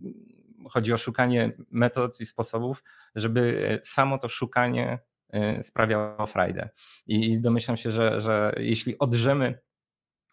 chodzi 0.71 0.93
o 0.93 0.99
szukanie 0.99 1.53
metod 1.71 2.21
i 2.21 2.27
sposobów, 2.27 2.83
żeby 3.15 3.69
e, 3.69 3.87
samo 3.87 4.19
to 4.19 4.29
szukanie 4.29 4.99
e, 5.31 5.63
sprawiało 5.63 6.27
frajdę. 6.27 6.69
I 7.07 7.41
domyślam 7.41 7.77
się, 7.77 7.91
że, 7.91 8.21
że 8.21 8.53
jeśli 8.57 8.99
odrzemy, 8.99 9.59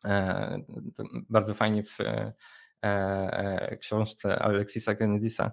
e, 0.05 0.59
bardzo 1.29 1.53
fajnie 1.53 1.83
w 1.83 1.97
książce 3.79 4.39
Alexisa 4.39 4.93
Kennedy'sa, 4.93 5.51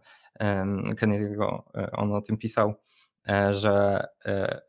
Kennedy'ego, 0.97 1.63
on 1.93 2.13
o 2.13 2.21
tym 2.21 2.37
pisał, 2.39 2.75
że 3.51 4.07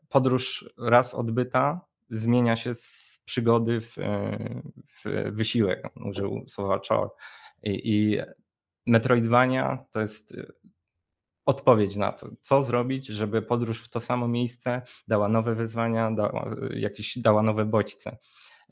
podróż 0.08 0.72
raz 0.78 1.14
odbyta 1.14 1.80
zmienia 2.10 2.56
się 2.56 2.74
z 2.74 3.20
przygody 3.24 3.80
w, 3.80 3.96
w 4.86 5.30
wysiłek. 5.32 5.88
Użył 6.04 6.44
słowa 6.48 6.80
chore. 6.88 7.08
I, 7.62 7.94
I 7.94 8.18
Metroidvania 8.86 9.84
to 9.90 10.00
jest 10.00 10.36
odpowiedź 11.44 11.96
na 11.96 12.12
to, 12.12 12.28
co 12.40 12.62
zrobić, 12.62 13.06
żeby 13.06 13.42
podróż 13.42 13.84
w 13.84 13.88
to 13.90 14.00
samo 14.00 14.28
miejsce 14.28 14.82
dała 15.08 15.28
nowe 15.28 15.54
wyzwania, 15.54 16.10
dała, 16.10 16.50
jakieś, 16.74 17.18
dała 17.18 17.42
nowe 17.42 17.64
bodźce. 17.64 18.16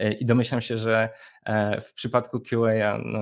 Y, 0.01 0.13
I 0.13 0.27
domyślam 0.27 0.61
się, 0.61 0.79
że 0.79 1.09
e, 1.45 1.81
w 1.81 1.95
przypadku 1.95 2.41
QA 2.41 2.99
no, 3.05 3.21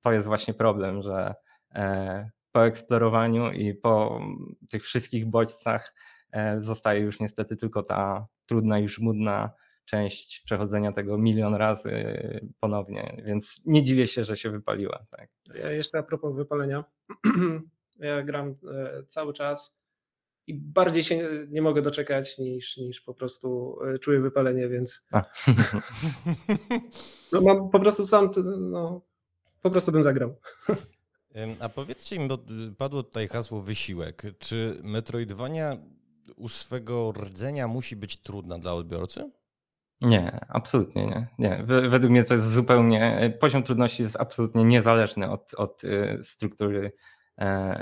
to 0.00 0.12
jest 0.12 0.26
właśnie 0.26 0.54
problem, 0.54 1.02
że 1.02 1.34
e, 1.74 2.30
po 2.52 2.66
eksplorowaniu 2.66 3.52
i 3.52 3.74
po 3.74 4.20
tych 4.70 4.84
wszystkich 4.84 5.26
bodźcach 5.26 5.94
e, 6.32 6.62
zostaje 6.62 7.00
już 7.00 7.20
niestety 7.20 7.56
tylko 7.56 7.82
ta 7.82 8.26
trudna 8.46 8.78
i 8.78 8.88
żmudna 8.88 9.50
część 9.84 10.40
przechodzenia 10.40 10.92
tego 10.92 11.18
milion 11.18 11.54
razy 11.54 11.92
ponownie, 12.60 13.22
więc 13.24 13.56
nie 13.64 13.82
dziwię 13.82 14.06
się, 14.06 14.24
że 14.24 14.36
się 14.36 14.50
wypaliła. 14.50 15.04
Tak. 15.10 15.30
Ja 15.54 15.70
jeszcze 15.70 15.98
a 15.98 16.02
propos 16.02 16.36
wypalenia, 16.36 16.84
ja 17.98 18.22
gram 18.22 18.48
e, 18.48 19.04
cały 19.08 19.32
czas 19.32 19.77
i 20.48 20.54
bardziej 20.54 21.04
się 21.04 21.28
nie 21.48 21.62
mogę 21.62 21.82
doczekać 21.82 22.38
niż, 22.38 22.76
niż 22.76 23.00
po 23.00 23.14
prostu 23.14 23.78
e, 23.94 23.98
czuję 23.98 24.20
wypalenie, 24.20 24.68
więc 24.68 25.06
no, 27.32 27.40
mam 27.40 27.70
po 27.70 27.80
prostu 27.80 28.06
sam, 28.06 28.30
no, 28.60 29.00
po 29.62 29.70
prostu 29.70 29.92
bym 29.92 30.02
zagrał. 30.02 30.36
A 31.60 31.68
powiedzcie 31.68 32.18
mi, 32.18 32.28
bo 32.28 32.38
padło 32.78 33.02
tutaj 33.02 33.28
hasło 33.28 33.60
wysiłek. 33.60 34.22
Czy 34.38 34.80
Metroidvania 34.82 35.76
u 36.36 36.48
swego 36.48 37.12
rdzenia 37.12 37.68
musi 37.68 37.96
być 37.96 38.22
trudna 38.22 38.58
dla 38.58 38.74
odbiorcy? 38.74 39.30
Nie, 40.00 40.40
absolutnie 40.48 41.06
nie. 41.06 41.26
nie. 41.38 41.64
Według 41.64 42.10
mnie 42.10 42.24
to 42.24 42.34
jest 42.34 42.52
zupełnie, 42.52 43.32
poziom 43.40 43.62
trudności 43.62 44.02
jest 44.02 44.16
absolutnie 44.16 44.64
niezależny 44.64 45.30
od, 45.30 45.54
od 45.54 45.84
y, 45.84 46.18
struktury 46.22 46.86
e, 46.86 46.90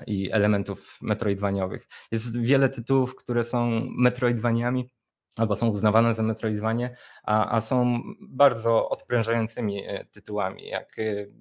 i 0.07 0.33
elementów 0.33 0.99
metroidwaniowych. 1.03 1.89
Jest 2.13 2.41
wiele 2.41 2.69
tytułów, 2.69 3.17
które 3.17 3.45
są 3.45 3.89
metroidwaniami 3.99 4.91
albo 5.37 5.57
są 5.57 5.69
uznawane 5.69 6.15
za 6.15 6.23
metroidwanie, 6.23 6.97
a, 7.23 7.57
a 7.57 7.61
są 7.61 8.01
bardzo 8.21 8.89
odprężającymi 8.89 9.85
e, 9.87 10.05
tytułami, 10.05 10.67
jak 10.67 10.99
y, 10.99 11.33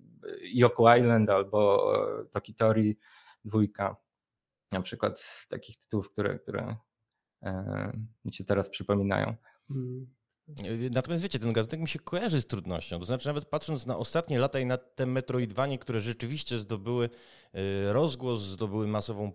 Yoku 0.42 0.84
Island 0.98 1.30
albo 1.30 1.92
e, 2.22 2.26
Tokitori 2.26 2.98
dwójka, 3.46 3.96
na 4.72 4.82
przykład 4.82 5.20
z 5.20 5.48
takich 5.48 5.78
tytułów, 5.78 6.12
które, 6.12 6.40
które 6.40 6.76
mi 8.26 8.34
się 8.34 8.44
teraz 8.44 8.70
przypominają. 8.70 9.36
Hmm. 9.68 10.15
Natomiast 10.92 11.24
wiecie, 11.24 11.40
ten 11.40 11.54
gatunek 11.54 11.82
mi 11.82 11.88
się 11.88 12.00
kojarzy 12.00 12.42
z 12.42 12.48
trudnością. 12.48 13.00
To 13.00 13.06
znaczy, 13.06 13.28
nawet 13.28 13.46
patrząc 13.46 13.86
na 13.86 13.98
ostatnie 13.98 14.40
lata 14.40 14.60
i 14.60 14.66
na 14.66 14.78
te 14.78 15.06
Metroidvanie, 15.06 15.80
które 15.80 16.00
rzeczywiście 16.00 16.58
zdobyły 16.58 17.10
e, 17.54 17.94
rozgłos, 17.94 18.42
zdobyły 18.42 18.88
masową 18.88 19.32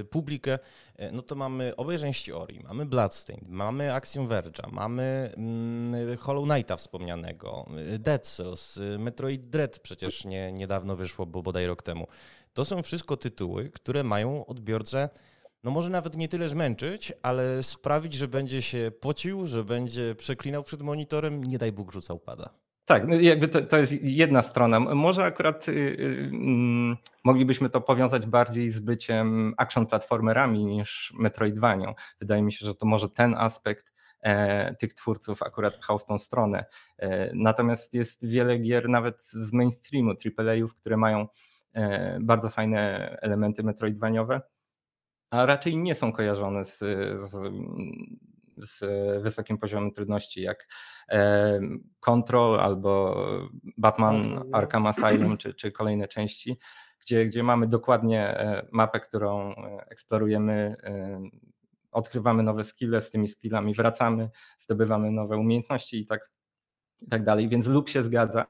e, 0.00 0.04
publikę, 0.04 0.58
e, 0.96 1.12
no 1.12 1.22
to 1.22 1.34
mamy 1.34 1.76
obejrzenie 1.76 2.12
Ori, 2.34 2.60
mamy 2.60 2.86
Bloodstained, 2.86 3.48
mamy 3.48 3.94
Action 3.94 4.28
Verge'a, 4.28 4.72
mamy 4.72 5.32
mm, 5.36 6.16
Hollow 6.16 6.48
Knighta 6.48 6.76
wspomnianego, 6.76 7.66
Dead 7.98 8.26
Cells, 8.26 8.80
Metroid 8.98 9.50
Dread 9.50 9.78
przecież 9.78 10.24
nie, 10.24 10.52
niedawno 10.52 10.96
wyszło, 10.96 11.26
bo 11.26 11.42
bodaj 11.42 11.66
rok 11.66 11.82
temu. 11.82 12.06
To 12.54 12.64
są 12.64 12.82
wszystko 12.82 13.16
tytuły, 13.16 13.70
które 13.70 14.04
mają 14.04 14.46
odbiorcę 14.46 15.08
no 15.64 15.70
może 15.70 15.90
nawet 15.90 16.16
nie 16.16 16.28
tyle 16.28 16.48
zmęczyć, 16.48 17.12
ale 17.22 17.62
sprawić, 17.62 18.14
że 18.14 18.28
będzie 18.28 18.62
się 18.62 18.92
pocił, 19.00 19.46
że 19.46 19.64
będzie 19.64 20.14
przeklinał 20.14 20.64
przed 20.64 20.82
monitorem, 20.82 21.44
nie 21.44 21.58
daj 21.58 21.72
Bóg 21.72 21.92
rzucał 21.92 22.18
pada. 22.18 22.50
Tak, 22.84 23.08
no 23.08 23.14
jakby 23.14 23.48
to, 23.48 23.62
to 23.62 23.78
jest 23.78 23.92
jedna 24.02 24.42
strona. 24.42 24.80
Może 24.80 25.24
akurat 25.24 25.68
y, 25.68 25.72
y, 25.72 26.30
mm, 26.32 26.96
moglibyśmy 27.24 27.70
to 27.70 27.80
powiązać 27.80 28.26
bardziej 28.26 28.70
z 28.70 28.80
byciem 28.80 29.54
action 29.56 29.86
platformerami 29.86 30.64
niż 30.64 31.12
Metroidvanią. 31.18 31.94
Wydaje 32.20 32.42
mi 32.42 32.52
się, 32.52 32.66
że 32.66 32.74
to 32.74 32.86
może 32.86 33.08
ten 33.08 33.34
aspekt 33.34 33.92
e, 34.20 34.74
tych 34.74 34.94
twórców 34.94 35.42
akurat 35.42 35.76
pchał 35.76 35.98
w 35.98 36.04
tą 36.04 36.18
stronę. 36.18 36.64
E, 36.98 37.30
natomiast 37.34 37.94
jest 37.94 38.26
wiele 38.26 38.58
gier 38.58 38.88
nawet 38.88 39.24
z 39.24 39.52
mainstreamu, 39.52 40.10
AAA-ów, 40.38 40.74
które 40.74 40.96
mają 40.96 41.26
e, 41.72 42.18
bardzo 42.20 42.50
fajne 42.50 42.98
elementy 43.22 43.62
metroidwaniowe 43.62 44.40
a 45.30 45.46
raczej 45.46 45.76
nie 45.76 45.94
są 45.94 46.12
kojarzone 46.12 46.64
z, 46.64 46.78
z, 47.20 47.52
z 48.56 48.82
wysokim 49.22 49.58
poziomem 49.58 49.92
trudności, 49.92 50.42
jak 50.42 50.68
e, 51.08 51.60
Control 52.00 52.60
albo 52.60 53.24
Batman 53.78 54.44
Arkham 54.52 54.86
Asylum, 54.86 55.36
czy, 55.36 55.54
czy 55.54 55.72
kolejne 55.72 56.08
części, 56.08 56.58
gdzie, 57.00 57.26
gdzie 57.26 57.42
mamy 57.42 57.66
dokładnie 57.66 58.38
e, 58.38 58.66
mapę, 58.72 59.00
którą 59.00 59.54
e, 59.54 59.86
eksplorujemy, 59.90 60.76
odkrywamy 61.92 62.42
nowe 62.42 62.64
skille, 62.64 63.02
z 63.02 63.10
tymi 63.10 63.28
skillami 63.28 63.74
wracamy, 63.74 64.30
zdobywamy 64.58 65.10
nowe 65.10 65.36
umiejętności 65.36 66.00
i 66.00 66.06
tak, 66.06 66.30
i 67.00 67.08
tak 67.08 67.24
dalej. 67.24 67.48
Więc 67.48 67.66
look 67.66 67.88
się 67.88 68.02
zgadza. 68.02 68.44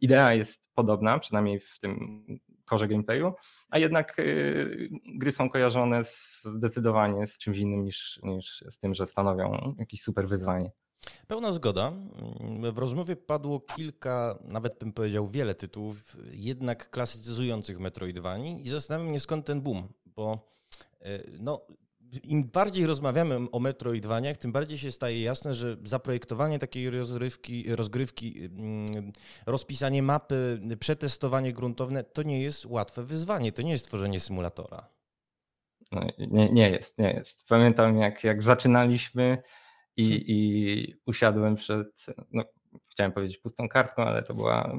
Idea 0.00 0.32
jest 0.32 0.74
podobna, 0.74 1.18
przynajmniej 1.18 1.60
w 1.60 1.78
tym 1.80 2.24
korze 2.66 2.88
gameplayu, 2.88 3.32
a 3.70 3.78
jednak 3.78 4.18
y, 4.18 4.88
gry 5.06 5.32
są 5.32 5.50
kojarzone 5.50 6.02
zdecydowanie 6.42 7.26
z 7.26 7.38
czymś 7.38 7.58
innym 7.58 7.84
niż, 7.84 8.20
niż 8.22 8.64
z 8.70 8.78
tym, 8.78 8.94
że 8.94 9.06
stanowią 9.06 9.74
jakieś 9.78 10.02
super 10.02 10.28
wyzwanie. 10.28 10.70
Pełna 11.26 11.52
zgoda. 11.52 11.92
W 12.72 12.78
rozmowie 12.78 13.16
padło 13.16 13.60
kilka, 13.60 14.38
nawet 14.44 14.78
bym 14.78 14.92
powiedział 14.92 15.28
wiele 15.28 15.54
tytułów, 15.54 16.16
jednak 16.32 16.90
klasycyzujących 16.90 17.80
Metroidvanii 17.80 18.62
i 18.62 18.68
zastanawiam 18.68 19.08
mnie 19.08 19.20
skąd 19.20 19.46
ten 19.46 19.60
boom, 19.60 19.88
bo 20.06 20.48
y, 21.06 21.38
no, 21.40 21.66
im 22.22 22.44
bardziej 22.44 22.86
rozmawiamy 22.86 23.50
o 23.52 23.58
Metroidvaniach, 23.58 24.36
tym 24.36 24.52
bardziej 24.52 24.78
się 24.78 24.90
staje 24.90 25.22
jasne, 25.22 25.54
że 25.54 25.76
zaprojektowanie 25.84 26.58
takiej 26.58 26.90
rozrywki, 26.90 27.76
rozgrywki, 27.76 28.44
mm, 28.44 29.12
rozpisanie 29.46 30.02
mapy, 30.02 30.60
przetestowanie 30.80 31.52
gruntowne 31.52 32.04
to 32.04 32.22
nie 32.22 32.42
jest 32.42 32.66
łatwe 32.66 33.02
wyzwanie, 33.02 33.52
to 33.52 33.62
nie 33.62 33.72
jest 33.72 33.86
tworzenie 33.86 34.20
symulatora. 34.20 34.88
No, 35.92 36.06
nie, 36.18 36.48
nie 36.52 36.70
jest, 36.70 36.98
nie 36.98 37.12
jest. 37.12 37.44
Pamiętam 37.48 37.98
jak, 37.98 38.24
jak 38.24 38.42
zaczynaliśmy 38.42 39.42
i, 39.96 40.04
hmm. 40.04 40.24
i 40.26 40.94
usiadłem 41.06 41.56
przed, 41.56 42.06
no, 42.32 42.44
chciałem 42.90 43.12
powiedzieć 43.12 43.38
pustą 43.38 43.68
kartką, 43.68 44.04
ale 44.04 44.22
to 44.22 44.34
była 44.34 44.72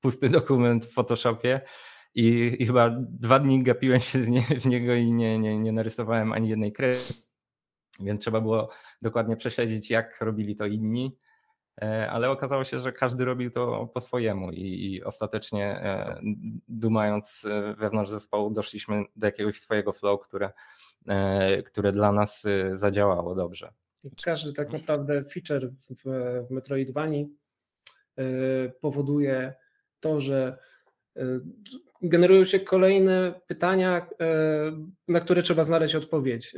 pusty 0.00 0.28
dokument 0.28 0.84
w 0.84 0.92
Photoshopie 0.92 1.60
i, 2.14 2.56
i 2.58 2.66
chyba 2.66 2.90
dwa 3.00 3.38
dni 3.38 3.62
gapiłem 3.62 4.00
się 4.00 4.18
nie, 4.18 4.42
w 4.42 4.66
niego 4.66 4.94
i 4.94 5.12
nie, 5.12 5.38
nie, 5.38 5.58
nie 5.58 5.72
narysowałem 5.72 6.32
ani 6.32 6.48
jednej 6.48 6.72
kreski, 6.72 7.14
więc 8.00 8.20
trzeba 8.20 8.40
było 8.40 8.70
dokładnie 9.02 9.36
prześledzić, 9.36 9.90
jak 9.90 10.20
robili 10.20 10.56
to 10.56 10.66
inni 10.66 11.16
E, 11.80 12.10
ale 12.10 12.30
okazało 12.30 12.64
się, 12.64 12.78
że 12.78 12.92
każdy 12.92 13.24
robił 13.24 13.50
to 13.50 13.86
po 13.86 14.00
swojemu 14.00 14.50
i, 14.52 14.94
i 14.94 15.04
ostatecznie 15.04 15.66
e, 15.66 16.20
dumając 16.68 17.44
e, 17.44 17.74
wewnątrz 17.74 18.10
zespołu 18.10 18.50
doszliśmy 18.50 19.04
do 19.16 19.26
jakiegoś 19.26 19.60
swojego 19.60 19.92
flow, 19.92 20.20
które, 20.20 20.52
które 21.66 21.92
dla 21.92 22.12
nas 22.12 22.44
zadziałało 22.74 23.34
dobrze. 23.34 23.72
Każdy 24.24 24.52
tak 24.52 24.72
naprawdę 24.72 25.24
feature 25.24 25.70
w, 25.70 26.04
w 26.48 26.50
Metroidvanii 26.50 27.36
powoduje 28.80 29.54
to, 30.00 30.20
że 30.20 30.58
generują 32.02 32.44
się 32.44 32.60
kolejne 32.60 33.40
pytania, 33.46 34.06
na 35.08 35.20
które 35.20 35.42
trzeba 35.42 35.64
znaleźć 35.64 35.94
odpowiedź, 35.94 36.54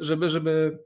żeby, 0.00 0.30
żeby 0.30 0.78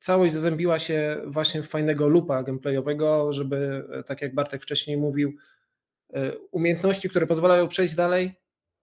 całość 0.00 0.34
zazębiła 0.34 0.78
się 0.78 1.22
właśnie 1.26 1.62
w 1.62 1.68
fajnego 1.68 2.08
lupa 2.08 2.42
gameplayowego, 2.42 3.32
żeby, 3.32 3.88
e, 3.92 4.02
tak 4.02 4.22
jak 4.22 4.34
Bartek 4.34 4.62
wcześniej 4.62 4.96
mówił, 4.96 5.36
e, 6.14 6.32
umiejętności, 6.50 7.08
które 7.08 7.26
pozwalają 7.26 7.68
przejść 7.68 7.94
dalej, 7.94 8.34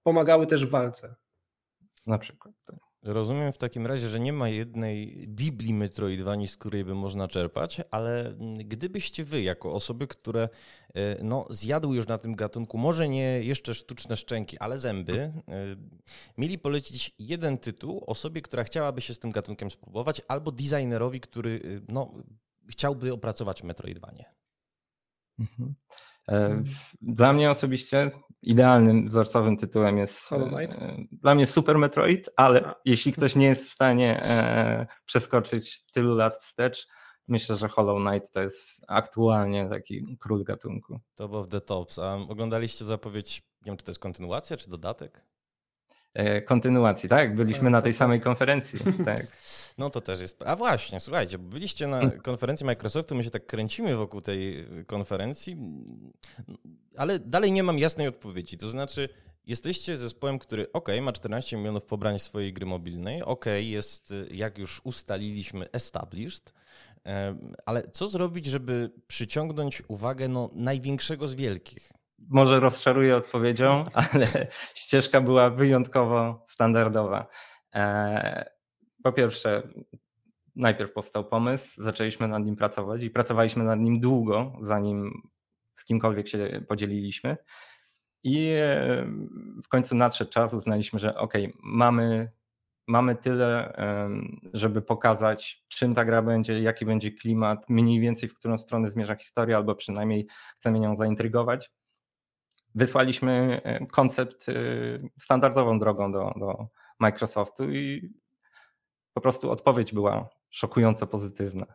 pomagały 0.03 0.47
też 0.47 0.65
w 0.65 0.69
walce. 0.69 1.15
Na 2.05 2.17
przykład. 2.17 2.53
Tak. 2.65 2.84
Rozumiem 3.05 3.51
w 3.51 3.57
takim 3.57 3.87
razie, 3.87 4.07
że 4.07 4.19
nie 4.19 4.33
ma 4.33 4.49
jednej 4.49 5.27
Biblii 5.27 5.73
Metroidvanii, 5.73 6.47
z 6.47 6.57
której 6.57 6.85
by 6.85 6.95
można 6.95 7.27
czerpać, 7.27 7.81
ale 7.91 8.35
gdybyście 8.57 9.23
wy, 9.23 9.41
jako 9.41 9.73
osoby, 9.73 10.07
które 10.07 10.49
e, 10.95 11.23
no, 11.23 11.47
zjadły 11.49 11.95
już 11.95 12.07
na 12.07 12.17
tym 12.17 12.35
gatunku, 12.35 12.77
może 12.77 13.09
nie 13.09 13.41
jeszcze 13.41 13.73
sztuczne 13.73 14.17
szczęki, 14.17 14.57
ale 14.59 14.79
zęby, 14.79 15.13
e, 15.17 15.31
mieli 16.37 16.59
polecić 16.59 17.15
jeden 17.19 17.57
tytuł 17.57 18.03
osobie, 18.07 18.41
która 18.41 18.63
chciałaby 18.63 19.01
się 19.01 19.13
z 19.13 19.19
tym 19.19 19.31
gatunkiem 19.31 19.71
spróbować, 19.71 20.21
albo 20.27 20.51
designerowi, 20.51 21.19
który 21.19 21.61
e, 21.63 21.85
no, 21.93 22.13
chciałby 22.69 23.13
opracować 23.13 23.63
Metroidvanie. 23.63 24.25
Mhm. 25.39 25.75
Dla 27.01 27.33
mnie 27.33 27.51
osobiście 27.51 28.11
idealnym 28.41 29.07
wzorcowym 29.07 29.57
tytułem 29.57 29.97
jest 29.97 30.19
Hollow 30.21 30.49
Knight. 30.49 30.75
E, 30.81 30.97
dla 31.11 31.35
mnie 31.35 31.47
Super 31.47 31.77
Metroid, 31.77 32.29
ale 32.37 32.65
A. 32.65 32.75
jeśli 32.85 33.11
ktoś 33.11 33.35
nie 33.35 33.47
jest 33.47 33.65
w 33.65 33.71
stanie 33.71 34.23
e, 34.23 34.87
przeskoczyć 35.05 35.85
tylu 35.85 36.15
lat 36.15 36.37
wstecz, 36.37 36.87
myślę, 37.27 37.55
że 37.55 37.67
Hollow 37.67 38.07
Knight 38.07 38.31
to 38.31 38.41
jest 38.41 38.81
aktualnie 38.87 39.69
taki 39.69 40.17
król 40.19 40.43
gatunku. 40.43 40.99
Top 41.15 41.33
of 41.33 41.47
the 41.47 41.61
tops. 41.61 41.99
A 41.99 42.13
oglądaliście 42.15 42.85
zapowiedź, 42.85 43.41
nie 43.41 43.69
wiem 43.69 43.77
czy 43.77 43.85
to 43.85 43.91
jest 43.91 44.01
kontynuacja 44.01 44.57
czy 44.57 44.69
dodatek? 44.69 45.25
E, 46.15 46.41
kontynuacji, 46.41 47.09
tak? 47.09 47.35
Byliśmy 47.35 47.63
tak, 47.63 47.71
na 47.71 47.81
tej 47.81 47.93
tak, 47.93 47.99
samej 47.99 48.19
tak. 48.19 48.23
konferencji. 48.23 48.79
Tak. 49.05 49.27
No 49.77 49.89
to 49.89 50.01
też 50.01 50.21
jest. 50.21 50.43
A 50.45 50.55
właśnie, 50.55 50.99
słuchajcie, 50.99 51.37
byliście 51.37 51.87
na 51.87 52.11
konferencji 52.11 52.65
Microsoftu, 52.65 53.15
my 53.15 53.23
się 53.23 53.31
tak 53.31 53.45
kręcimy 53.45 53.95
wokół 53.95 54.21
tej 54.21 54.65
konferencji, 54.87 55.57
ale 56.97 57.19
dalej 57.19 57.51
nie 57.51 57.63
mam 57.63 57.79
jasnej 57.79 58.07
odpowiedzi. 58.07 58.57
To 58.57 58.69
znaczy, 58.69 59.09
jesteście 59.47 59.97
zespołem, 59.97 60.39
który 60.39 60.71
ok, 60.71 60.89
ma 61.01 61.11
14 61.11 61.57
milionów 61.57 61.85
pobrań 61.85 62.19
swojej 62.19 62.53
gry 62.53 62.65
mobilnej, 62.65 63.23
ok, 63.23 63.45
jest, 63.59 64.13
jak 64.31 64.57
już 64.57 64.81
ustaliliśmy, 64.83 65.71
established, 65.71 66.53
ale 67.65 67.87
co 67.91 68.07
zrobić, 68.07 68.45
żeby 68.45 68.91
przyciągnąć 69.07 69.83
uwagę 69.87 70.27
no, 70.27 70.49
największego 70.53 71.27
z 71.27 71.35
wielkich? 71.35 71.93
Może 72.29 72.59
rozczaruję 72.59 73.15
odpowiedzią, 73.15 73.83
ale 73.93 74.27
ścieżka 74.75 75.21
była 75.21 75.49
wyjątkowo 75.49 76.45
standardowa. 76.47 77.27
E, 77.75 78.49
po 79.03 79.11
pierwsze, 79.11 79.67
najpierw 80.55 80.93
powstał 80.93 81.25
pomysł, 81.25 81.83
zaczęliśmy 81.83 82.27
nad 82.27 82.45
nim 82.45 82.55
pracować 82.55 83.03
i 83.03 83.09
pracowaliśmy 83.09 83.63
nad 83.63 83.79
nim 83.79 83.99
długo, 83.99 84.53
zanim 84.61 85.21
z 85.75 85.85
kimkolwiek 85.85 86.27
się 86.27 86.65
podzieliliśmy. 86.67 87.37
I 88.23 88.49
e, 88.49 89.05
w 89.63 89.67
końcu 89.67 89.95
nadszedł 89.95 90.31
czas, 90.31 90.53
uznaliśmy, 90.53 90.99
że 90.99 91.15
ok, 91.15 91.33
mamy, 91.63 92.31
mamy 92.87 93.15
tyle, 93.15 93.73
żeby 94.53 94.81
pokazać, 94.81 95.65
czym 95.67 95.95
ta 95.95 96.05
gra 96.05 96.21
będzie, 96.21 96.61
jaki 96.61 96.85
będzie 96.85 97.11
klimat, 97.11 97.69
mniej 97.69 97.99
więcej 97.99 98.29
w 98.29 98.33
którą 98.33 98.57
stronę 98.57 98.91
zmierza 98.91 99.15
historia, 99.15 99.57
albo 99.57 99.75
przynajmniej 99.75 100.27
chcemy 100.57 100.79
nią 100.79 100.95
zaintrygować 100.95 101.71
wysłaliśmy 102.75 103.61
e, 103.63 103.85
koncept 103.85 104.49
e, 104.49 104.53
standardową 105.19 105.79
drogą 105.79 106.11
do, 106.11 106.33
do 106.39 106.67
Microsoftu 106.99 107.71
i 107.71 108.13
po 109.13 109.21
prostu 109.21 109.51
odpowiedź 109.51 109.93
była 109.93 110.29
szokująco 110.49 111.07
pozytywna. 111.07 111.65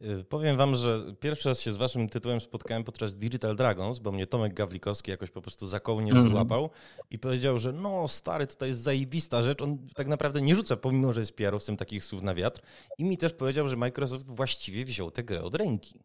E, 0.00 0.24
powiem 0.24 0.56
wam, 0.56 0.76
że 0.76 1.14
pierwszy 1.20 1.48
raz 1.48 1.60
się 1.60 1.72
z 1.72 1.76
waszym 1.76 2.08
tytułem 2.08 2.40
spotkałem 2.40 2.84
podczas 2.84 3.16
Digital 3.16 3.56
Dragons, 3.56 3.98
bo 3.98 4.12
mnie 4.12 4.26
Tomek 4.26 4.54
Gawlikowski 4.54 5.10
jakoś 5.10 5.30
po 5.30 5.42
prostu 5.42 5.66
za 5.66 5.80
kołnierz 5.80 6.16
mm 6.16 6.26
-hmm. 6.26 6.30
złapał 6.30 6.70
i 7.10 7.18
powiedział, 7.18 7.58
że 7.58 7.72
no 7.72 8.08
stary, 8.08 8.46
to 8.46 8.66
jest 8.66 8.80
zajebista 8.80 9.42
rzecz. 9.42 9.62
On 9.62 9.78
tak 9.94 10.06
naprawdę 10.06 10.42
nie 10.42 10.54
rzuca, 10.54 10.76
pomimo 10.76 11.12
że 11.12 11.20
jest 11.20 11.36
PR-owcem 11.36 11.76
takich 11.76 12.04
słów 12.04 12.22
na 12.22 12.34
wiatr. 12.34 12.62
I 12.98 13.04
mi 13.04 13.18
też 13.18 13.32
powiedział, 13.32 13.68
że 13.68 13.76
Microsoft 13.76 14.30
właściwie 14.30 14.84
wziął 14.84 15.10
tę 15.10 15.24
grę 15.24 15.42
od 15.42 15.54
ręki. 15.54 16.00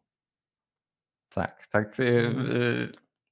Tak, 1.30 1.68
tak. 1.68 1.98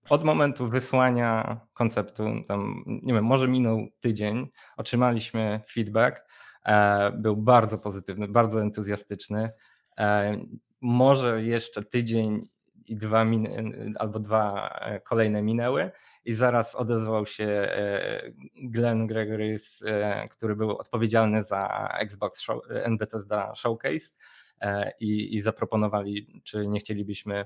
Od 0.10 0.24
momentu 0.24 0.70
wysłania 0.70 1.60
konceptu, 1.74 2.24
tam 2.48 2.84
nie 2.86 3.14
wiem, 3.14 3.26
może 3.26 3.48
minął 3.48 3.88
tydzień, 4.00 4.48
otrzymaliśmy 4.78 5.62
feedback. 5.72 6.26
E, 6.66 7.12
był 7.12 7.38
bardzo 7.38 7.78
pozytywny, 7.78 8.28
bardzo 8.28 8.62
entuzjastyczny. 8.62 9.52
E, 9.98 10.38
może 10.82 11.44
jeszcze 11.44 11.84
tydzień 11.84 12.50
i 12.86 12.96
dwa 12.96 13.26
albo 14.00 14.20
dwa 14.20 14.70
e, 14.82 15.00
kolejne 15.00 15.42
minęły 15.42 15.92
i 16.26 16.34
zaraz 16.34 16.76
odezwał 16.76 17.26
się 17.26 17.70
Glenn 18.64 19.08
Gregorys, 19.08 19.84
który 20.32 20.56
był 20.56 20.78
odpowiedzialny 20.78 21.44
za 21.44 21.90
Xbox 22.00 22.40
Show, 22.42 22.62
NBTSD 22.70 23.52
Showcase 23.56 24.16
i, 25.00 25.36
i 25.36 25.42
zaproponowali, 25.42 26.42
czy 26.44 26.68
nie 26.68 26.80
chcielibyśmy 26.80 27.46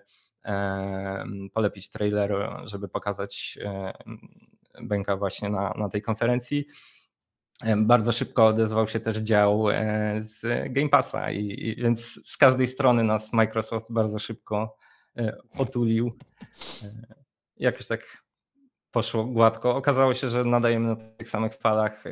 polepić 1.54 1.90
trailer, 1.90 2.36
żeby 2.64 2.88
pokazać 2.88 3.60
Benka 4.82 5.18
właśnie 5.18 5.50
na, 5.50 5.74
na 5.78 5.90
tej 5.90 6.02
konferencji. 6.02 6.66
Bardzo 7.78 8.12
szybko 8.12 8.48
odezwał 8.48 8.88
się 8.88 9.00
też 9.00 9.18
dział 9.18 9.70
e, 9.70 10.16
z 10.20 10.42
Game 10.74 10.90
Passa 10.90 11.32
i, 11.32 11.70
i 11.70 11.76
więc 11.76 12.20
z 12.26 12.38
każdej 12.38 12.68
strony 12.68 13.04
nas 13.04 13.34
Microsoft 13.34 13.92
bardzo 13.92 14.20
szybko 14.20 14.78
e, 15.18 15.38
otulił. 15.58 16.18
E, 16.84 17.16
jakoś 17.56 17.88
tak 17.88 18.24
poszło 18.92 19.26
gładko. 19.26 19.76
Okazało 19.76 20.14
się, 20.14 20.30
że 20.30 20.44
nadajemy 20.44 20.88
na 20.88 20.96
tych 20.96 21.30
samych 21.30 21.54
falach 21.54 22.04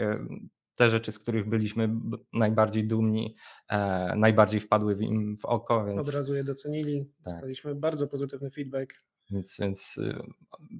te 0.76 0.90
rzeczy, 0.90 1.12
z 1.12 1.20
których 1.20 1.50
byliśmy 1.50 1.90
najbardziej 2.34 2.88
dumni, 2.88 3.36
e, 3.70 4.14
najbardziej 4.16 4.60
wpadły 4.60 4.98
im 5.00 5.38
w 5.38 5.46
oko. 5.46 5.86
Więc... 5.86 6.00
Od 6.00 6.10
razu 6.10 6.36
je 6.36 6.44
docenili, 6.44 7.06
tak. 7.06 7.34
dostaliśmy 7.34 7.76
bardzo 7.76 8.08
pozytywny 8.08 8.52
feedback. 8.52 9.06
Więc, 9.32 9.58
więc 9.60 9.98
y, 9.98 10.24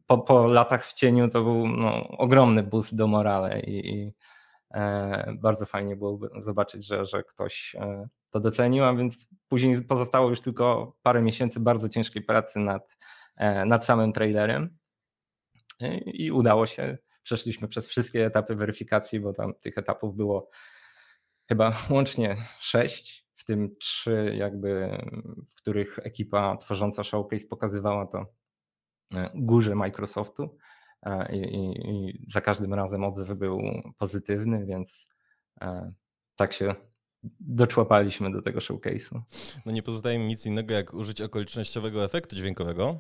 po, 0.08 0.18
po 0.18 0.48
latach 0.48 0.86
w 0.86 0.94
cieniu 0.94 1.30
to 1.30 1.44
był 1.44 1.68
no, 1.68 2.08
ogromny 2.08 2.64
boost 2.64 2.96
do 2.96 3.08
morale 3.08 3.60
i, 3.60 3.90
i 3.90 4.14
e, 4.74 5.34
bardzo 5.42 5.66
fajnie 5.66 5.96
było 5.96 6.20
zobaczyć, 6.38 6.86
że, 6.86 7.06
że 7.06 7.24
ktoś 7.24 7.76
e, 7.76 8.08
to 8.30 8.40
docenił, 8.40 8.84
a 8.84 8.96
więc 8.96 9.30
później 9.48 9.82
pozostało 9.82 10.30
już 10.30 10.42
tylko 10.42 10.96
parę 11.02 11.22
miesięcy 11.22 11.60
bardzo 11.60 11.90
ciężkiej 11.90 12.24
pracy 12.24 12.60
nad, 12.60 12.98
e, 13.38 13.66
nad 13.66 13.86
samym 13.86 14.14
trailerem 14.14 14.78
i, 15.80 16.26
i 16.26 16.32
udało 16.32 16.66
się 16.66 16.98
przeszliśmy 17.26 17.68
przez 17.68 17.88
wszystkie 17.88 18.26
etapy 18.26 18.56
weryfikacji, 18.56 19.20
bo 19.20 19.34
tam 19.34 19.54
tych 19.54 19.78
etapów 19.78 20.16
było 20.16 20.50
chyba 21.50 21.78
łącznie 21.90 22.36
sześć, 22.60 23.26
w 23.36 23.46
tym 23.46 23.76
trzy 23.80 24.34
jakby, 24.38 24.98
w 25.50 25.56
których 25.56 26.00
ekipa 26.04 26.58
tworząca 26.58 27.04
Showcase 27.04 27.48
pokazywała 27.48 28.06
to 28.06 28.26
e, 29.14 29.30
górze 29.36 29.76
Microsoftu 29.76 30.58
e, 31.04 31.36
i, 31.36 31.56
i, 31.56 31.90
i 31.90 32.26
za 32.32 32.42
każdym 32.42 32.74
razem 32.74 33.04
odzew 33.04 33.38
był 33.38 33.62
pozytywny, 33.98 34.66
więc 34.66 35.08
e, 35.62 35.92
tak 36.36 36.54
się 36.54 36.76
doczłapaliśmy 37.40 38.32
do 38.32 38.42
tego 38.42 38.60
showcase'u. 38.60 39.22
No 39.66 39.72
nie 39.72 39.84
pozostaje 39.84 40.20
mi 40.20 40.26
nic 40.26 40.46
innego, 40.46 40.74
jak 40.74 40.94
użyć 40.94 41.22
okolicznościowego 41.22 42.06
efektu 42.06 42.36
dźwiękowego. 42.36 43.00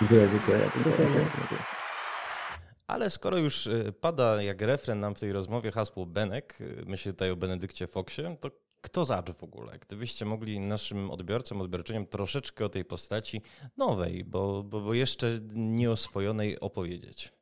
Dziękuję, 0.00 0.28
dziękuję. 0.32 0.70
dziękuję, 0.74 1.08
dziękuję. 1.08 1.77
Ale 2.88 3.10
skoro 3.10 3.38
już 3.38 3.68
pada 4.00 4.42
jak 4.42 4.62
refren 4.62 5.00
nam 5.00 5.14
w 5.14 5.20
tej 5.20 5.32
rozmowie 5.32 5.72
hasło 5.72 6.06
Benek, 6.06 6.58
myślę 6.86 7.12
tutaj 7.12 7.30
o 7.30 7.36
Benedykcie 7.36 7.86
Foxie, 7.86 8.36
to 8.40 8.50
kto 8.80 9.04
zaczął 9.04 9.34
w 9.34 9.44
ogóle? 9.44 9.78
Gdybyście 9.78 10.24
mogli 10.24 10.60
naszym 10.60 11.10
odbiorcom, 11.10 11.60
odbiorczyniom 11.60 12.06
troszeczkę 12.06 12.64
o 12.64 12.68
tej 12.68 12.84
postaci 12.84 13.42
nowej, 13.76 14.24
bo, 14.24 14.62
bo, 14.62 14.80
bo 14.80 14.94
jeszcze 14.94 15.38
nieoswojonej 15.54 16.60
opowiedzieć. 16.60 17.32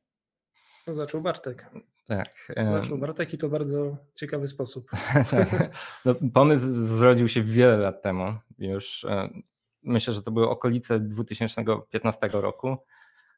To 0.85 0.95
zaczął 0.95 1.21
Bartek. 1.21 1.71
Tak. 2.07 2.53
Zaczął 2.57 2.99
Bartek 2.99 3.35
i 3.35 3.39
to 3.39 3.49
bardzo 3.49 3.97
ciekawy 4.15 4.49
sposób. 4.49 4.91
tak. 5.31 5.71
no, 6.05 6.15
pomysł 6.35 6.67
zrodził 6.75 7.29
się 7.29 7.43
wiele 7.43 7.77
lat 7.77 8.03
temu. 8.03 8.35
Już 8.59 9.05
e, 9.05 9.29
myślę, 9.83 10.15
że 10.15 10.23
to 10.23 10.31
były 10.31 10.49
okolice 10.49 11.01
2015 11.01 12.29
roku. 12.33 12.77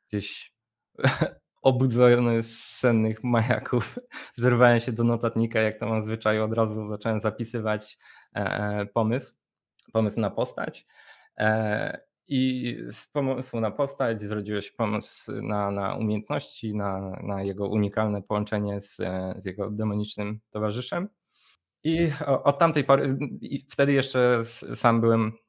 Gdzieś 0.09 0.55
obudzony 1.63 2.43
z 2.43 2.59
sennych 2.59 3.25
majaków, 3.25 3.95
zerwałem 4.37 4.81
się 4.81 4.93
do 4.93 5.05
notatnika, 5.05 5.61
jak 5.61 5.79
to 5.79 5.87
mam 5.87 6.03
zwyczaju, 6.03 6.45
od 6.45 6.53
razu 6.53 6.87
zacząłem 6.87 7.21
zapisywać 7.21 7.99
e, 8.37 8.41
e, 8.41 8.87
pomysł, 8.87 9.35
pomysł 9.93 10.21
na 10.21 10.31
postać. 10.31 10.87
I 12.31 12.77
z 12.91 13.07
pomysłu 13.07 13.61
na 13.61 13.71
postać 13.71 14.21
zrodził 14.21 14.63
się 14.63 14.73
pomysł 14.77 15.33
na, 15.33 15.71
na 15.71 15.95
umiejętności, 15.95 16.75
na, 16.75 17.19
na 17.23 17.43
jego 17.43 17.69
unikalne 17.69 18.23
połączenie 18.23 18.81
z, 18.81 18.97
z 19.37 19.45
jego 19.45 19.71
demonicznym 19.71 20.41
towarzyszem. 20.51 21.09
I 21.85 22.11
od 22.27 22.59
tamtej 22.59 22.85
pory, 22.85 23.19
wtedy 23.71 23.93
jeszcze 23.93 24.43
sam 24.75 25.01
byłem 25.01 25.27
e, 25.27 25.48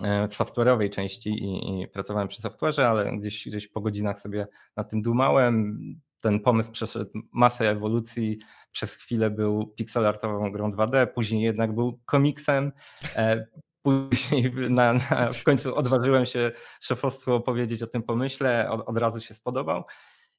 w 0.00 0.34
software'owej 0.34 0.90
części 0.90 1.30
i, 1.30 1.80
i, 1.82 1.88
pracowałem 1.88 2.28
przy 2.28 2.42
software'ze, 2.42 2.82
ale 2.82 3.16
gdzieś, 3.16 3.48
gdzieś 3.48 3.68
po 3.68 3.80
godzinach 3.80 4.18
sobie 4.18 4.46
nad 4.76 4.90
tym 4.90 5.02
dumałem. 5.02 5.78
Ten 6.20 6.40
pomysł 6.40 6.72
przeszedł 6.72 7.10
masę 7.32 7.70
ewolucji. 7.70 8.38
Przez 8.72 8.94
chwilę 8.94 9.30
był 9.30 9.66
pixelartową 9.66 10.52
grą 10.52 10.70
2D, 10.70 11.06
później 11.06 11.42
jednak 11.42 11.74
był 11.74 12.00
komiksem. 12.04 12.72
E, 13.16 13.46
Później 13.84 14.52
na, 14.70 14.92
na, 14.92 15.32
w 15.32 15.44
końcu 15.44 15.76
odważyłem 15.76 16.26
się 16.26 16.52
szefostwu 16.80 17.34
opowiedzieć 17.34 17.82
o 17.82 17.86
tym 17.86 18.02
pomyśle, 18.02 18.70
od, 18.70 18.88
od 18.88 18.98
razu 18.98 19.20
się 19.20 19.34
spodobał. 19.34 19.84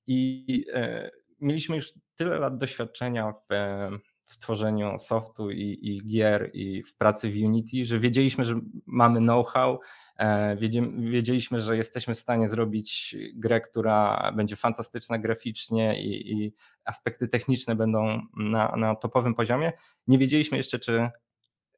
I 0.08 0.65
e, 0.74 1.12
mieliśmy 1.41 1.76
już 1.76 1.94
tyle 2.15 2.39
lat 2.39 2.58
doświadczenia 2.58 3.34
w, 3.50 3.54
e, 3.54 3.91
w 4.26 4.38
tworzeniu 4.38 5.00
softu 5.00 5.52
i, 5.52 5.80
i, 5.82 6.08
gier 6.08 6.50
i 6.54 6.84
w 6.84 6.96
pracy 6.96 7.32
w 7.32 7.34
Unity, 7.34 7.86
że 7.86 8.00
wiedzieliśmy, 8.00 8.46
że 8.46 8.60
mamy 8.86 9.20
know-how, 9.20 9.80
e, 10.18 10.58
wiedzieliśmy, 10.98 11.60
że 11.60 11.78
jesteśmy 11.78 12.14
w 12.14 12.20
stanie 12.20 12.50
zrobić 12.50 13.16
grę, 13.34 13.62
która 13.62 14.32
będzie 14.36 14.56
fantastyczna 14.56 15.20
graficznie 15.20 16.04
i, 16.04 16.32
i 16.32 16.54
aspekty 16.86 17.28
techniczne 17.28 17.76
będą 17.76 18.22
na, 18.38 18.76
na 18.78 18.96
topowym 18.96 19.36
poziomie. 19.36 19.72
Nie 20.08 20.18
wiedzieliśmy 20.18 20.58
jeszcze, 20.58 20.80
czy 20.80 21.10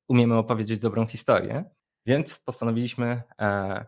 umiemy 0.08 0.38
opowiedzieć 0.38 0.80
dobrą 0.80 1.08
historię, 1.08 1.64
więc 2.06 2.40
postanowiliśmy 2.40 3.22
e, 3.40 3.86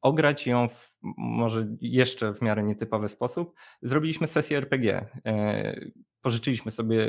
ograć 0.00 0.46
ją 0.46 0.68
w 0.68 0.92
może 1.18 1.66
jeszcze 1.80 2.34
w 2.34 2.42
miarę 2.42 2.62
nietypowy 2.62 3.08
sposób. 3.08 3.54
Zrobiliśmy 3.82 4.26
sesję 4.26 4.58
RPG. 4.58 5.06
E, 5.26 5.80
pożyczyliśmy 6.20 6.70
sobie 6.70 7.06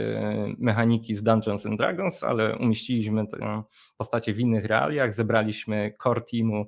mechaniki 0.58 1.16
z 1.16 1.24
Dungeons 1.24 1.66
and 1.66 1.78
Dragons, 1.78 2.24
ale 2.24 2.58
umieściliśmy 2.58 3.28
tę 3.28 3.64
postacie 3.98 4.34
w 4.34 4.40
innych 4.40 4.66
realiach. 4.66 5.14
Zebraliśmy 5.14 5.94
core 6.04 6.22
teamu 6.22 6.66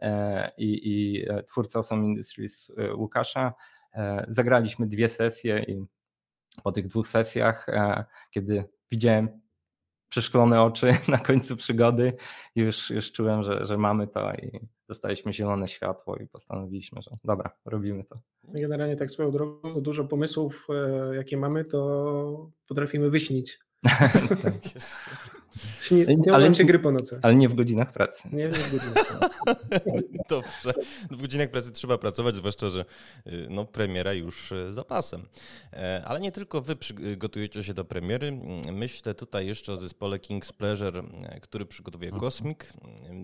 e, 0.00 0.50
i, 0.58 0.80
i 0.84 1.24
twórcę 1.46 1.78
Awesome 1.78 2.06
Industries 2.06 2.72
Łukasza. 2.94 3.54
Zagraliśmy 4.28 4.86
dwie 4.86 5.08
sesje 5.08 5.64
i 5.68 5.84
po 6.62 6.72
tych 6.72 6.86
dwóch 6.86 7.08
sesjach, 7.08 7.66
kiedy 8.30 8.64
widziałem 8.90 9.40
przeszklone 10.08 10.62
oczy 10.62 10.94
na 11.08 11.18
końcu 11.18 11.56
przygody. 11.56 12.16
Już, 12.56 12.90
już 12.90 13.12
czułem, 13.12 13.42
że, 13.42 13.66
że 13.66 13.78
mamy 13.78 14.06
to 14.06 14.34
i 14.34 14.60
dostaliśmy 14.90 15.32
zielone 15.32 15.68
światło 15.68 16.16
i 16.16 16.26
postanowiliśmy, 16.26 17.02
że 17.02 17.10
dobra, 17.24 17.50
robimy 17.64 18.04
to. 18.04 18.20
Generalnie 18.44 18.96
tak 18.96 19.10
swoją 19.10 19.30
drogą, 19.30 19.80
dużo 19.80 20.04
pomysłów, 20.04 20.66
e, 20.70 21.16
jakie 21.16 21.36
mamy, 21.36 21.64
to 21.64 22.50
potrafimy 22.68 23.10
wyśnić. 23.10 23.58
tak. 24.42 24.54
Śni, 25.80 26.06
ale, 26.32 26.54
się 26.54 26.64
gry 26.64 26.78
po 26.78 26.90
nocach. 26.90 27.18
Ale 27.22 27.34
nie 27.34 27.48
w 27.48 27.54
godzinach 27.54 27.92
pracy. 27.92 28.28
Nie, 28.32 28.44
nie 28.44 28.50
w 28.50 28.72
godzinach 28.72 29.06
pracy. 29.06 29.30
Dobrze. 30.28 30.72
W 31.10 31.20
godzinach 31.20 31.50
pracy 31.50 31.72
trzeba 31.72 31.98
pracować, 31.98 32.36
zwłaszcza, 32.36 32.70
że 32.70 32.84
y, 33.26 33.46
no, 33.50 33.64
premiera 33.64 34.12
już 34.12 34.52
y, 34.52 34.74
za 34.74 34.84
pasem. 34.84 35.22
E, 35.72 36.02
ale 36.06 36.20
nie 36.20 36.32
tylko 36.32 36.60
wy 36.60 36.76
przygotujecie 36.76 37.64
się 37.64 37.74
do 37.74 37.84
premiery. 37.84 38.40
Myślę 38.72 39.14
tutaj 39.14 39.46
jeszcze 39.46 39.72
o 39.72 39.76
zespole 39.76 40.18
King's 40.18 40.52
Pleasure, 40.52 41.02
e, 41.22 41.40
który 41.40 41.66
przygotowuje 41.66 42.10
mhm. 42.10 42.20
Cosmic. 42.20 42.58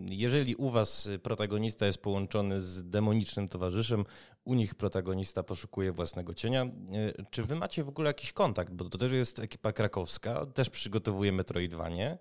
Jeżeli 0.08 0.54
u 0.54 0.70
was 0.70 1.08
protagonista 1.22 1.86
jest 1.86 1.98
połączony 1.98 2.62
z 2.62 2.90
demonicznym 2.90 3.48
towarzyszem, 3.48 4.04
u 4.44 4.54
nich 4.54 4.74
protagonista 4.74 5.42
poszukuje 5.42 5.92
własnego 5.92 6.34
cienia. 6.34 6.62
E, 6.62 6.68
czy 7.30 7.44
wy 7.44 7.56
macie 7.56 7.84
w 7.84 7.88
ogóle 7.88 8.10
jakiś 8.10 8.32
kontakt? 8.32 8.72
Bo 8.72 8.84
to 8.84 8.98
też 8.98 9.12
jest 9.12 9.38
ekipa 9.38 9.72
krakowska, 9.72 10.46
też 10.46 10.70
przygotowuje 10.70 11.32
Metroidvanie. 11.32 12.15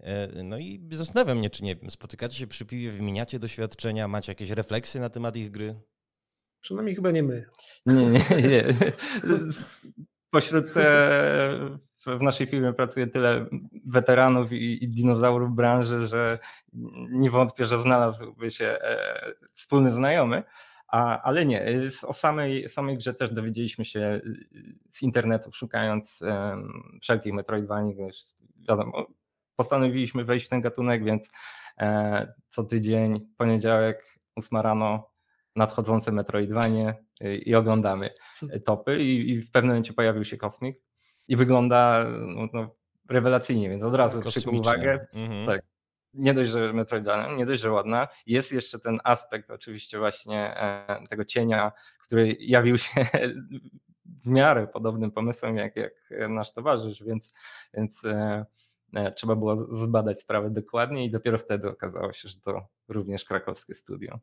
E, 0.00 0.42
no 0.42 0.58
i 0.58 0.88
zastanawiam 0.92 1.38
mnie, 1.38 1.50
czy 1.50 1.64
nie 1.64 1.76
wiem, 1.76 1.90
spotykacie 1.90 2.38
się 2.38 2.46
przy 2.46 2.66
piwie, 2.66 2.90
wymieniacie 2.90 3.38
doświadczenia, 3.38 4.08
macie 4.08 4.32
jakieś 4.32 4.50
refleksje 4.50 5.00
na 5.00 5.10
temat 5.10 5.36
ich 5.36 5.50
gry? 5.50 5.80
Przynajmniej 6.60 6.94
chyba 6.94 7.10
nie 7.10 7.22
my. 7.22 7.46
Nie, 7.86 8.06
nie, 8.06 8.20
nie. 8.48 8.64
Pośród 10.30 10.76
e, 10.76 11.78
w 12.06 12.22
naszej 12.22 12.46
firmie 12.46 12.72
pracuje 12.72 13.06
tyle 13.06 13.46
weteranów 13.86 14.52
i, 14.52 14.84
i 14.84 14.88
dinozaurów 14.88 15.54
branży, 15.54 16.06
że 16.06 16.38
nie 17.10 17.30
wątpię, 17.30 17.64
że 17.64 17.82
znalazłby 17.82 18.50
się 18.50 18.66
e, 18.66 19.32
wspólny 19.54 19.94
znajomy. 19.94 20.42
A, 20.88 21.22
ale 21.22 21.46
nie, 21.46 21.66
o 22.02 22.12
samej, 22.12 22.68
samej 22.68 22.96
grze 22.96 23.14
też 23.14 23.30
dowiedzieliśmy 23.30 23.84
się 23.84 24.20
z 24.90 25.02
internetu, 25.02 25.52
szukając 25.52 26.22
um, 26.22 26.98
wszelkich 27.02 27.32
Metroidvanii, 27.32 27.96
wiadomo, 28.68 29.06
postanowiliśmy 29.56 30.24
wejść 30.24 30.46
w 30.46 30.48
ten 30.48 30.60
gatunek, 30.60 31.04
więc 31.04 31.30
e, 31.78 32.32
co 32.48 32.64
tydzień, 32.64 33.20
poniedziałek, 33.36 34.18
8 34.36 34.58
rano, 34.60 35.10
nadchodzące 35.56 36.12
Metroidvanie 36.12 36.94
i, 37.20 37.50
i 37.50 37.54
oglądamy 37.54 38.10
topy 38.64 39.02
i, 39.02 39.30
i, 39.30 39.42
w 39.42 39.50
pewnym 39.50 39.68
momencie 39.68 39.92
pojawił 39.92 40.24
się 40.24 40.36
Kosmik 40.36 40.80
i 41.28 41.36
wygląda 41.36 42.06
no, 42.08 42.48
no, 42.52 42.76
rewelacyjnie, 43.08 43.70
więc 43.70 43.82
od 43.82 43.94
razu 43.94 44.20
przykuł 44.20 44.58
uwagę. 44.58 45.06
Mhm. 45.14 45.46
Tak. 45.46 45.62
Nie 46.14 46.34
dość, 46.34 46.50
że 46.50 46.72
Metroidvania, 46.72 47.36
nie 47.36 47.46
dość, 47.46 47.62
że 47.62 47.70
ładna, 47.70 48.08
jest 48.26 48.52
jeszcze 48.52 48.78
ten 48.78 48.98
aspekt 49.04 49.50
oczywiście 49.50 49.98
właśnie 49.98 50.56
e, 50.56 51.06
tego 51.10 51.24
cienia, 51.24 51.72
który 52.02 52.36
jawił 52.40 52.78
się 52.78 52.90
w 54.24 54.28
miarę 54.28 54.66
podobnym 54.66 55.10
pomysłem 55.10 55.56
jak, 55.56 55.76
jak 55.76 55.92
nasz 56.28 56.52
towarzysz, 56.52 57.02
więc, 57.04 57.34
więc 57.74 58.04
e, 58.04 58.44
E, 58.46 58.46
trzeba 59.16 59.36
było 59.36 59.56
zbadać 59.76 60.20
sprawę 60.20 60.50
dokładnie 60.50 61.04
i 61.04 61.10
dopiero 61.10 61.38
wtedy 61.38 61.68
okazało 61.68 62.12
się, 62.12 62.28
że 62.28 62.40
to 62.40 62.68
również 62.88 63.24
krakowskie 63.24 63.74
studio. 63.74 64.18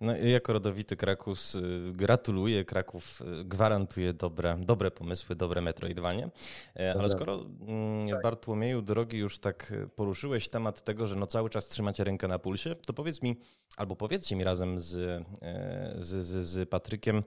No 0.00 0.16
i 0.16 0.30
jako 0.30 0.52
rodowity 0.52 0.96
Krakus 0.96 1.54
y, 1.54 1.92
gratuluję. 1.92 2.64
Kraków 2.64 3.22
y, 3.40 3.44
gwarantuje 3.44 4.12
dobre, 4.12 4.56
dobre 4.60 4.90
pomysły, 4.90 5.36
dobre 5.36 5.60
Metroidvanie. 5.60 6.30
E, 6.76 6.94
ale 6.98 7.08
skoro 7.08 7.44
mm, 7.68 8.08
tak. 8.10 8.22
Bartłomieju 8.22 8.82
drogi 8.82 9.18
już 9.18 9.38
tak 9.38 9.72
poruszyłeś 9.96 10.48
temat 10.48 10.84
tego, 10.84 11.06
że 11.06 11.16
no 11.16 11.26
cały 11.26 11.50
czas 11.50 11.68
trzymacie 11.68 12.04
rękę 12.04 12.28
na 12.28 12.38
pulsie, 12.38 12.74
to 12.74 12.92
powiedz 12.92 13.22
mi, 13.22 13.36
albo 13.76 13.96
powiedzcie 13.96 14.36
mi 14.36 14.44
razem 14.44 14.78
z, 14.78 14.94
e, 15.42 15.94
z, 15.98 16.26
z, 16.26 16.46
z 16.46 16.68
Patrykiem, 16.68 17.22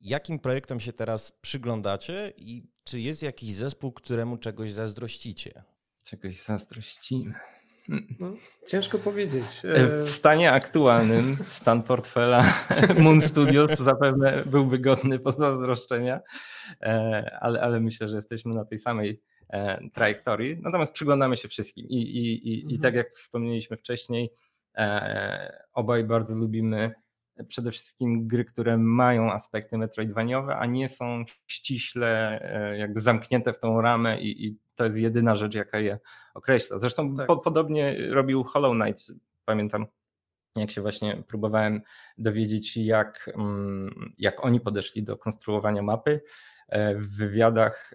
jakim 0.00 0.38
projektom 0.38 0.80
się 0.80 0.92
teraz 0.92 1.32
przyglądacie 1.32 2.32
i 2.36 2.62
czy 2.84 3.00
jest 3.00 3.22
jakiś 3.22 3.54
zespół, 3.54 3.92
któremu 3.92 4.36
czegoś 4.36 4.72
zazdrościcie? 4.72 5.62
Czegoś 6.06 6.42
zazdrościmy. 6.42 7.34
No, 8.20 8.32
ciężko 8.66 8.98
powiedzieć. 8.98 9.44
E, 9.64 10.04
w 10.04 10.08
stanie 10.10 10.52
aktualnym 10.52 11.36
stan 11.48 11.82
portfela 11.82 12.54
Moon 13.02 13.22
Studios 13.22 13.78
zapewne 13.78 14.42
byłby 14.46 14.78
godny 14.78 15.18
pozazdroszczenia, 15.18 16.20
e, 16.82 17.38
ale, 17.40 17.60
ale 17.60 17.80
myślę, 17.80 18.08
że 18.08 18.16
jesteśmy 18.16 18.54
na 18.54 18.64
tej 18.64 18.78
samej 18.78 19.22
e, 19.48 19.90
trajektorii. 19.90 20.58
Natomiast 20.62 20.92
przyglądamy 20.92 21.36
się 21.36 21.48
wszystkim 21.48 21.86
i, 21.88 21.96
i, 21.96 22.48
i, 22.48 22.54
mhm. 22.54 22.74
i 22.74 22.78
tak 22.78 22.94
jak 22.94 23.10
wspomnieliśmy 23.10 23.76
wcześniej, 23.76 24.30
obaj 25.72 26.04
bardzo 26.04 26.36
lubimy 26.36 26.92
przede 27.48 27.70
wszystkim 27.70 28.28
gry, 28.28 28.44
które 28.44 28.78
mają 28.78 29.32
aspekty 29.32 29.78
metroidwaniowe, 29.78 30.56
a 30.56 30.66
nie 30.66 30.88
są 30.88 31.24
ściśle 31.46 32.40
jakby 32.78 33.00
zamknięte 33.00 33.52
w 33.52 33.58
tą 33.58 33.80
ramę 33.80 34.20
i, 34.20 34.46
i 34.46 34.56
to 34.76 34.84
jest 34.84 34.98
jedyna 34.98 35.34
rzecz, 35.34 35.54
jaka 35.54 35.78
je 35.78 35.98
określa. 36.34 36.78
Zresztą 36.78 37.14
tak. 37.14 37.26
po, 37.26 37.36
podobnie 37.36 37.96
robił 38.10 38.44
Hollow 38.44 38.76
Knight, 38.80 39.12
pamiętam. 39.44 39.86
jak 40.56 40.70
się 40.70 40.82
właśnie 40.82 41.22
próbowałem 41.28 41.80
dowiedzieć, 42.18 42.76
jak, 42.76 43.30
mm, 43.34 44.14
jak 44.18 44.44
oni 44.44 44.60
podeszli 44.60 45.02
do 45.02 45.16
konstruowania 45.16 45.82
mapy, 45.82 46.20
w 46.94 47.16
wywiadach 47.16 47.94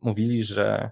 mówili, 0.00 0.44
że 0.44 0.90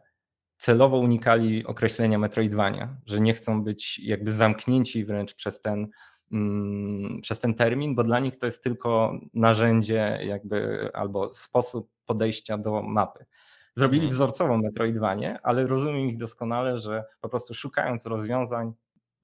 celowo 0.57 0.99
unikali 0.99 1.67
określenia 1.67 2.19
Metroidvania, 2.19 2.97
że 3.07 3.21
nie 3.21 3.35
chcą 3.35 3.65
być 3.65 3.99
jakby 3.99 4.33
zamknięci 4.33 5.05
wręcz 5.05 5.35
przez 5.35 5.61
ten, 5.61 5.89
mm, 6.33 7.21
przez 7.23 7.41
ten 7.41 7.55
termin, 7.55 7.95
bo 7.95 8.05
dla 8.05 8.21
nich 8.21 8.39
to 8.39 8.47
jest 8.47 8.63
tylko 8.63 9.19
narzędzie 9.35 10.19
jakby 10.27 10.89
albo 10.95 11.33
sposób 11.33 11.91
podejścia 12.07 12.59
do 12.59 12.83
mapy. 12.83 13.25
Zrobili 13.77 14.05
mhm. 14.05 14.15
wzorcową 14.15 14.59
Metroidvanię, 14.59 15.39
ale 15.43 15.67
rozumiem 15.67 16.09
ich 16.09 16.17
doskonale, 16.17 16.79
że 16.79 17.05
po 17.21 17.29
prostu 17.29 17.55
szukając 17.55 18.07
rozwiązań, 18.07 18.73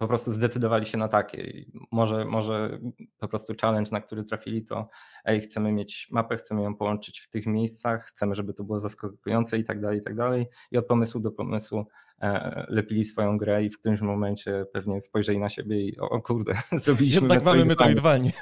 po 0.01 0.09
prostu 0.09 0.33
zdecydowali 0.33 0.87
się 0.87 0.99
na 0.99 1.09
takie. 1.09 1.65
Może, 1.93 2.25
może 2.25 2.79
po 3.19 3.29
prostu 3.29 3.53
challenge, 3.61 3.91
na 3.93 4.01
który 4.01 4.25
trafili, 4.25 4.65
to 4.65 4.89
ej, 5.25 5.41
chcemy 5.41 5.73
mieć 5.73 6.09
mapę, 6.11 6.37
chcemy 6.37 6.63
ją 6.63 6.75
połączyć 6.75 7.21
w 7.21 7.29
tych 7.29 7.47
miejscach, 7.47 8.05
chcemy, 8.05 8.35
żeby 8.35 8.55
to 8.55 8.65
było 8.65 8.81
zaskakujące 8.81 9.59
i 9.59 9.65
tak 9.65 9.81
dalej, 9.81 9.99
i 9.99 10.03
tak 10.03 10.17
dalej. 10.17 10.47
I 10.71 10.79
od 10.79 10.87
pomysłu 10.87 11.21
do 11.21 11.31
pomysłu 11.31 11.87
e, 12.23 12.67
lepili 12.69 13.05
swoją 13.05 13.39
grę 13.39 13.65
i 13.65 13.71
w 13.71 13.79
którymś 13.79 14.01
momencie 14.01 14.67
pewnie 14.73 15.01
spojrzeli 15.01 15.39
na 15.39 15.49
siebie 15.49 15.81
i 15.81 16.01
o, 16.01 16.11
o 16.11 16.23
kurde, 16.23 16.55
zrobiliśmy 16.73 17.21
Jednak 17.21 17.45
mamy 17.45 17.65
Metroidvanie. 17.65 18.33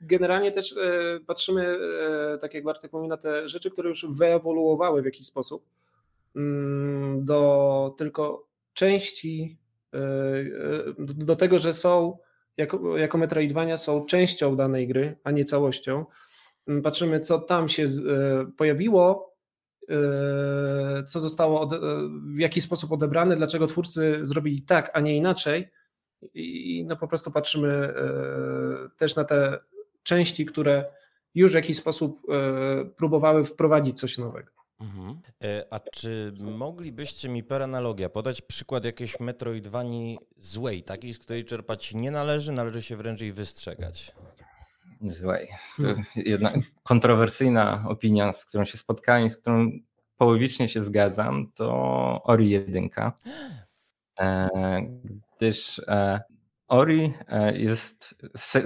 Generalnie 0.00 0.52
też 0.52 0.76
e, 0.76 1.20
patrzymy, 1.26 1.78
e, 2.34 2.38
tak 2.38 2.54
jak 2.54 2.64
Bartek 2.64 2.92
mówi, 2.92 3.08
na 3.08 3.16
te 3.16 3.48
rzeczy, 3.48 3.70
które 3.70 3.88
już 3.88 4.06
wyewoluowały 4.06 5.02
w 5.02 5.04
jakiś 5.04 5.26
sposób 5.26 5.64
mm, 6.36 7.24
do 7.24 7.94
tylko 7.98 8.46
części 8.72 9.60
E, 9.94 9.98
do 10.98 11.36
tego, 11.36 11.58
że 11.58 11.72
są 11.72 12.18
jako, 12.56 12.98
jako 12.98 13.18
Metroidvania 13.18 13.76
są 13.76 14.06
częścią 14.06 14.56
danej 14.56 14.88
gry, 14.88 15.16
a 15.24 15.30
nie 15.30 15.44
całością. 15.44 16.04
Mm, 16.68 16.82
patrzymy, 16.82 17.20
co 17.20 17.38
tam 17.38 17.68
się 17.68 17.86
pojawiło, 18.56 19.30
co 21.06 21.20
zostało 21.20 21.70
w 22.34 22.38
jaki 22.38 22.60
sposób 22.60 22.92
odebrane, 22.92 23.36
dlaczego 23.36 23.66
twórcy 23.66 24.18
zrobili 24.22 24.62
tak, 24.62 24.90
a 24.94 25.00
nie 25.00 25.16
inaczej. 25.16 25.70
I 26.34 26.84
no 26.88 26.96
po 26.96 27.08
prostu 27.08 27.30
patrzymy 27.30 27.94
też 28.96 29.16
na 29.16 29.24
te 29.24 29.58
części, 30.02 30.46
które 30.46 30.84
już 31.34 31.52
w 31.52 31.54
jakiś 31.54 31.76
sposób 31.76 32.22
próbowały 32.96 33.44
wprowadzić 33.44 33.98
coś 34.00 34.18
nowego. 34.18 34.60
Mhm. 34.80 35.20
E, 35.44 35.64
a 35.70 35.80
czy 35.80 36.32
moglibyście 36.40 37.28
mi 37.28 37.44
per 37.44 37.62
analogia 37.62 38.08
podać 38.08 38.42
przykład 38.42 38.84
jakiejś 38.84 39.20
Metroidvanii 39.20 40.18
złej, 40.36 40.82
takiej, 40.82 41.14
z 41.14 41.18
której 41.18 41.44
czerpać 41.44 41.94
nie 41.94 42.10
należy, 42.10 42.52
należy 42.52 42.82
się 42.82 42.96
wręcz 42.96 43.20
jej 43.20 43.32
wystrzegać? 43.32 44.14
Złej. 45.00 45.48
To 45.76 45.82
hmm. 45.82 46.04
jedna 46.16 46.52
kontrowersyjna 46.82 47.84
opinia, 47.88 48.32
z 48.32 48.46
którą 48.46 48.64
się 48.64 48.78
spotkałem, 48.78 49.30
z 49.30 49.36
którą 49.36 49.70
połowicznie 50.16 50.68
się 50.68 50.84
zgadzam, 50.84 51.52
to 51.54 52.22
Ori 52.24 52.50
1. 52.50 52.88
Gdyż 55.40 55.78
e, 55.78 56.20
Ori 56.68 57.12
e, 57.28 57.58
jest 57.58 58.14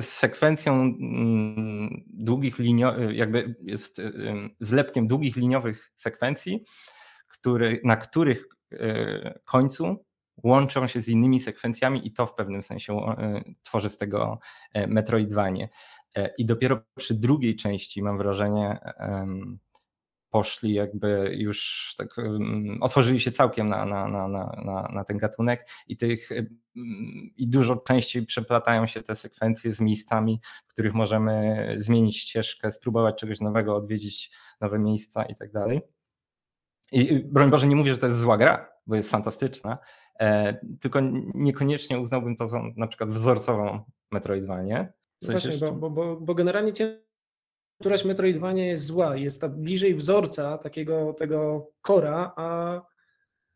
sekwencją 0.00 0.72
mm, 0.74 2.04
długich 2.06 2.58
liniowych, 2.58 3.16
jakby 3.16 3.54
jest 3.60 3.98
e, 3.98 4.12
zlepkiem 4.60 5.06
długich 5.06 5.36
liniowych 5.36 5.92
sekwencji, 5.96 6.64
który, 7.28 7.80
na 7.84 7.96
których 7.96 8.46
końcu 9.44 10.04
łączą 10.44 10.86
się 10.86 11.00
z 11.00 11.08
innymi 11.08 11.40
sekwencjami 11.40 12.06
i 12.06 12.12
to 12.12 12.26
w 12.26 12.34
pewnym 12.34 12.62
sensie 12.62 13.16
tworzy 13.62 13.88
z 13.88 13.98
tego 13.98 14.38
Metroidvanie. 14.86 15.68
I 16.38 16.46
dopiero 16.46 16.80
przy 16.96 17.14
drugiej 17.14 17.56
części 17.56 18.02
mam 18.02 18.18
wrażenie, 18.18 18.78
poszli 20.34 20.72
jakby 20.72 21.34
już 21.38 21.94
tak, 21.98 22.16
otworzyli 22.80 23.20
się 23.20 23.32
całkiem 23.32 23.68
na, 23.68 23.86
na, 23.86 24.08
na, 24.08 24.28
na, 24.28 24.88
na 24.92 25.04
ten 25.04 25.18
gatunek 25.18 25.68
i 25.86 25.96
tych 25.96 26.28
i 27.36 27.48
dużo 27.48 27.76
częściej 27.76 28.26
przeplatają 28.26 28.86
się 28.86 29.02
te 29.02 29.16
sekwencje 29.16 29.74
z 29.74 29.80
miejscami, 29.80 30.40
w 30.66 30.72
których 30.72 30.94
możemy 30.94 31.66
zmienić 31.76 32.18
ścieżkę, 32.18 32.72
spróbować 32.72 33.16
czegoś 33.16 33.40
nowego, 33.40 33.76
odwiedzić 33.76 34.30
nowe 34.60 34.78
miejsca 34.78 35.24
i 35.24 35.34
tak 35.34 35.52
dalej. 35.52 35.80
I 36.92 37.24
broń 37.24 37.50
Boże, 37.50 37.66
nie 37.66 37.76
mówię, 37.76 37.92
że 37.92 37.98
to 37.98 38.06
jest 38.06 38.20
zła 38.20 38.36
gra, 38.38 38.70
bo 38.86 38.96
jest 38.96 39.10
fantastyczna, 39.10 39.78
e, 40.20 40.54
tylko 40.80 41.00
niekoniecznie 41.34 42.00
uznałbym 42.00 42.36
to 42.36 42.48
za 42.48 42.62
na 42.76 42.86
przykład 42.86 43.10
wzorcową 43.10 43.84
Metroidvanię. 44.10 44.92
Właśnie, 45.22 45.72
bo, 45.72 45.90
bo, 45.90 46.20
bo 46.20 46.34
generalnie 46.34 46.72
któraś 47.80 48.04
Metroidvania 48.04 48.66
jest 48.66 48.84
zła, 48.84 49.16
jest 49.16 49.46
bliżej 49.46 49.94
wzorca 49.94 50.58
takiego 50.58 51.12
tego 51.12 51.70
kora, 51.82 52.32
a 52.36 52.80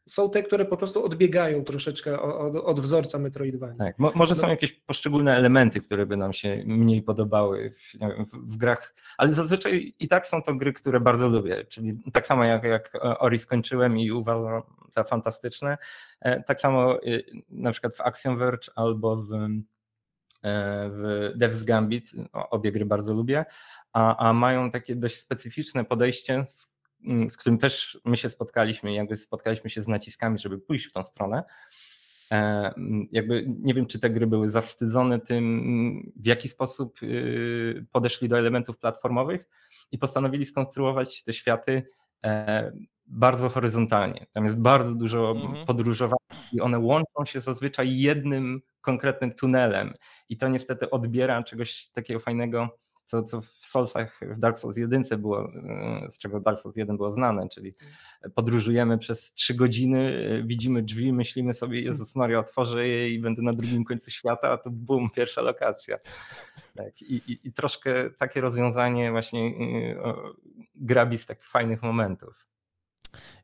są 0.08 0.30
te, 0.30 0.42
które 0.42 0.64
po 0.64 0.76
prostu 0.76 1.04
odbiegają 1.04 1.64
troszeczkę 1.64 2.20
od, 2.20 2.56
od 2.56 2.80
wzorca 2.80 3.18
Metroidvania. 3.18 3.76
Tak, 3.78 3.98
mo 3.98 4.12
może 4.14 4.34
no. 4.34 4.40
są 4.40 4.48
jakieś 4.48 4.72
poszczególne 4.72 5.36
elementy, 5.36 5.80
które 5.80 6.06
by 6.06 6.16
nam 6.16 6.32
się 6.32 6.62
mniej 6.66 7.02
podobały 7.02 7.70
w, 7.70 7.92
w, 8.32 8.52
w, 8.52 8.56
grach, 8.56 8.94
ale 9.18 9.32
zazwyczaj 9.32 9.94
i 10.00 10.08
tak 10.08 10.26
są 10.26 10.42
to 10.42 10.54
gry, 10.54 10.72
które 10.72 11.00
bardzo 11.00 11.28
lubię, 11.28 11.64
czyli 11.64 11.98
tak 12.12 12.26
samo 12.26 12.44
jak, 12.44 12.64
jak 12.64 12.92
Ori 13.02 13.38
skończyłem 13.38 13.98
i 13.98 14.10
uważam 14.10 14.62
za 14.90 15.04
fantastyczne, 15.04 15.78
e, 16.20 16.42
tak 16.42 16.60
samo 16.60 17.02
y, 17.02 17.24
na 17.50 17.72
przykład 17.72 17.96
w 17.96 18.00
Action 18.00 18.38
Verge 18.38 18.68
albo 18.74 19.16
w 19.16 19.32
E, 19.32 19.48
w 20.42 21.32
Devs 21.36 21.64
Gambit, 21.64 22.12
obie 22.32 22.72
gry 22.72 22.86
bardzo 22.86 23.14
lubię, 23.14 23.44
a, 23.92 24.28
a 24.28 24.32
mają 24.32 24.70
takie 24.70 24.96
dość 24.96 25.18
specyficzne 25.18 25.84
podejście, 25.84 26.46
z, 26.48 26.74
mm, 27.04 27.28
z, 27.28 27.36
którym 27.36 27.58
też 27.58 28.00
my 28.04 28.16
się 28.16 28.28
spotkaliśmy, 28.28 28.92
jakby 28.92 29.16
spotkaliśmy 29.16 29.70
się 29.70 29.82
z 29.82 29.88
naciskami, 29.88 30.38
żeby 30.38 30.58
pójść 30.58 30.86
w 30.86 30.92
tą 30.92 31.02
stronę. 31.02 31.44
E, 32.30 32.34
mm, 32.76 33.08
jakby 33.12 33.46
nie 33.60 33.74
wiem, 33.74 33.86
czy 33.86 33.98
te 33.98 34.10
gry 34.10 34.26
były 34.26 34.48
zawstydzone 34.48 35.18
tym, 35.18 36.12
w 36.16 36.26
jaki 36.26 36.48
sposób 36.48 37.02
y, 37.02 37.86
podeszli 37.92 38.28
do 38.28 38.38
elementów 38.38 38.78
platformowych 38.78 39.44
i 39.92 39.98
postanowili 39.98 40.46
skonstruować 40.46 41.22
te 41.22 41.32
światy 41.32 41.82
e, 42.24 42.72
bardzo 43.06 43.48
horyzontalnie. 43.48 44.26
Tam 44.32 44.44
jest 44.44 44.56
bardzo 44.56 44.94
dużo 44.94 45.30
mhm. 45.30 45.66
podróżowania 45.66 46.18
i 46.52 46.60
one 46.60 46.78
łączą 46.78 47.24
się 47.24 47.40
zazwyczaj 47.40 47.98
jednym 47.98 48.62
konkretnym 48.88 49.32
tunelem. 49.32 49.94
I 50.28 50.36
to 50.36 50.48
niestety 50.48 50.90
odbiera 50.90 51.42
czegoś 51.42 51.88
takiego 51.88 52.20
fajnego, 52.20 52.78
co, 53.04 53.22
co 53.22 53.40
w 53.40 53.46
Soulsach, 53.46 54.20
w 54.36 54.38
Dark 54.38 54.58
Souls 54.58 54.76
1 54.76 55.02
było, 55.18 55.52
e, 55.54 56.10
z 56.10 56.18
czego 56.18 56.40
Dark 56.40 56.58
Souls 56.58 56.76
1 56.76 56.96
było 56.96 57.12
znane, 57.12 57.48
czyli 57.48 57.72
podróżujemy 58.34 58.98
przez 58.98 59.32
trzy 59.32 59.54
godziny, 59.54 60.28
e, 60.30 60.42
widzimy 60.42 60.82
drzwi, 60.82 61.12
myślimy 61.12 61.54
sobie, 61.54 61.80
Jezus 61.88 62.16
Maria, 62.16 62.38
otworzę 62.38 62.88
je 62.88 63.10
i 63.10 63.18
będę 63.18 63.42
na 63.42 63.52
drugim 63.52 63.84
końcu 63.84 64.10
świata, 64.10 64.50
a 64.50 64.56
to 64.56 64.70
bum, 64.70 65.10
pierwsza 65.10 65.42
lokacja. 65.42 65.96
Tak, 66.76 67.02
i, 67.02 67.14
i, 67.14 67.48
I 67.48 67.52
troszkę 67.52 68.10
takie 68.10 68.40
rozwiązanie 68.40 69.10
właśnie 69.10 69.46
e, 69.46 70.12
grabi 70.74 71.18
z 71.18 71.26
takich 71.26 71.48
fajnych 71.48 71.82
momentów. 71.82 72.47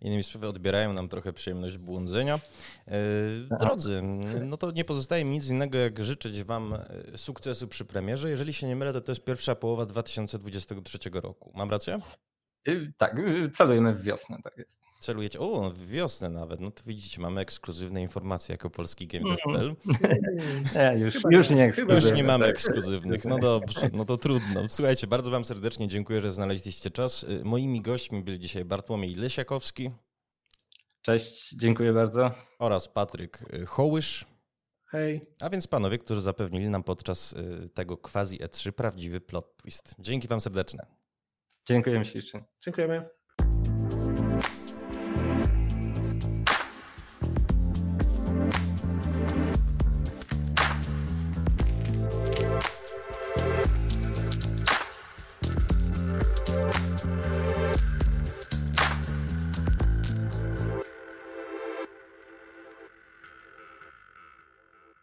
Innymi 0.01 0.23
słowy, 0.23 0.49
odbierają 0.49 0.93
nam 0.93 1.09
trochę 1.09 1.33
przyjemność 1.33 1.79
błądzenia. 1.79 2.41
E, 2.89 3.59
drodzy, 3.61 4.03
no 4.43 4.57
to 4.57 4.71
nie 4.71 4.85
pozostaje 4.85 5.25
mi 5.25 5.31
nic 5.31 5.49
innego, 5.49 5.79
jak 5.79 6.05
życzyć 6.05 6.43
Wam 6.43 6.75
e, 6.75 7.19
sukcesu 7.19 7.69
przy 7.69 7.85
premierze. 7.85 8.31
Jeżeli 8.31 8.53
się 8.53 8.67
nie 8.67 8.77
mylę, 8.77 8.93
to 8.93 9.01
to 9.01 9.13
jest 9.13 9.25
pierwsza 9.25 9.55
połowa 9.55 9.87
2023 9.87 10.99
roku. 11.13 11.53
Mam 11.55 11.71
rację? 11.71 11.97
Y, 12.69 12.93
tak, 12.99 13.19
y, 13.19 13.51
celujemy 13.51 13.95
w 13.95 14.03
wiosnę, 14.03 14.39
tak 14.45 14.59
jest. 14.59 14.85
Celujecie, 15.01 15.41
o, 15.41 15.71
w 15.71 15.89
wiosnę 15.89 16.31
nawet, 16.31 16.61
no 16.61 16.71
to 16.71 16.83
widzicie, 16.87 17.21
mamy 17.21 17.41
ekskluzywne 17.41 18.03
informacje 18.03 18.53
jako 18.53 18.71
polski 18.71 19.07
Game.pl. 19.07 19.77
Nie, 20.75 20.99
już, 21.05 21.15
już 21.31 21.51
nie 21.51 21.73
Już 21.89 22.13
nie 22.13 22.25
mamy 22.25 22.45
tak. 22.47 22.55
ekskluzywnych, 22.55 23.25
no 23.25 23.39
dobrze, 23.39 23.91
no 23.93 24.05
to 24.05 24.17
trudno. 24.17 24.69
Słuchajcie, 24.69 25.07
bardzo 25.07 25.31
wam 25.31 25.45
serdecznie 25.45 25.89
dziękuję, 25.89 26.21
że 26.21 26.33
znaleźliście 26.33 26.91
czas. 26.91 27.23
Y, 27.23 27.45
moimi 27.45 27.81
gośćmi 27.81 28.23
byli 28.23 28.39
dzisiaj 28.39 28.65
Bartłomiej 28.65 29.15
Lesiakowski. 29.15 29.91
Cześć, 31.03 31.55
dziękuję 31.57 31.93
bardzo. 31.93 32.31
Oraz 32.59 32.89
Patryk 32.89 33.45
Hołysz. 33.67 34.25
Hej. 34.87 35.27
A 35.41 35.51
więc 35.51 35.67
panowie, 35.67 35.99
którzy 35.99 36.21
zapewnili 36.21 36.69
nam 36.69 36.83
podczas 36.83 37.35
tego 37.75 37.97
quasi 37.97 38.39
E3 38.39 38.73
prawdziwy 38.73 39.21
plot 39.21 39.57
twist. 39.57 39.95
Dzięki 39.99 40.29
wam 40.29 40.41
serdeczne. 40.41 40.87
Dziękujemy 41.67 42.05
ślicznie. 42.05 42.45
Dziękujemy. 42.61 43.09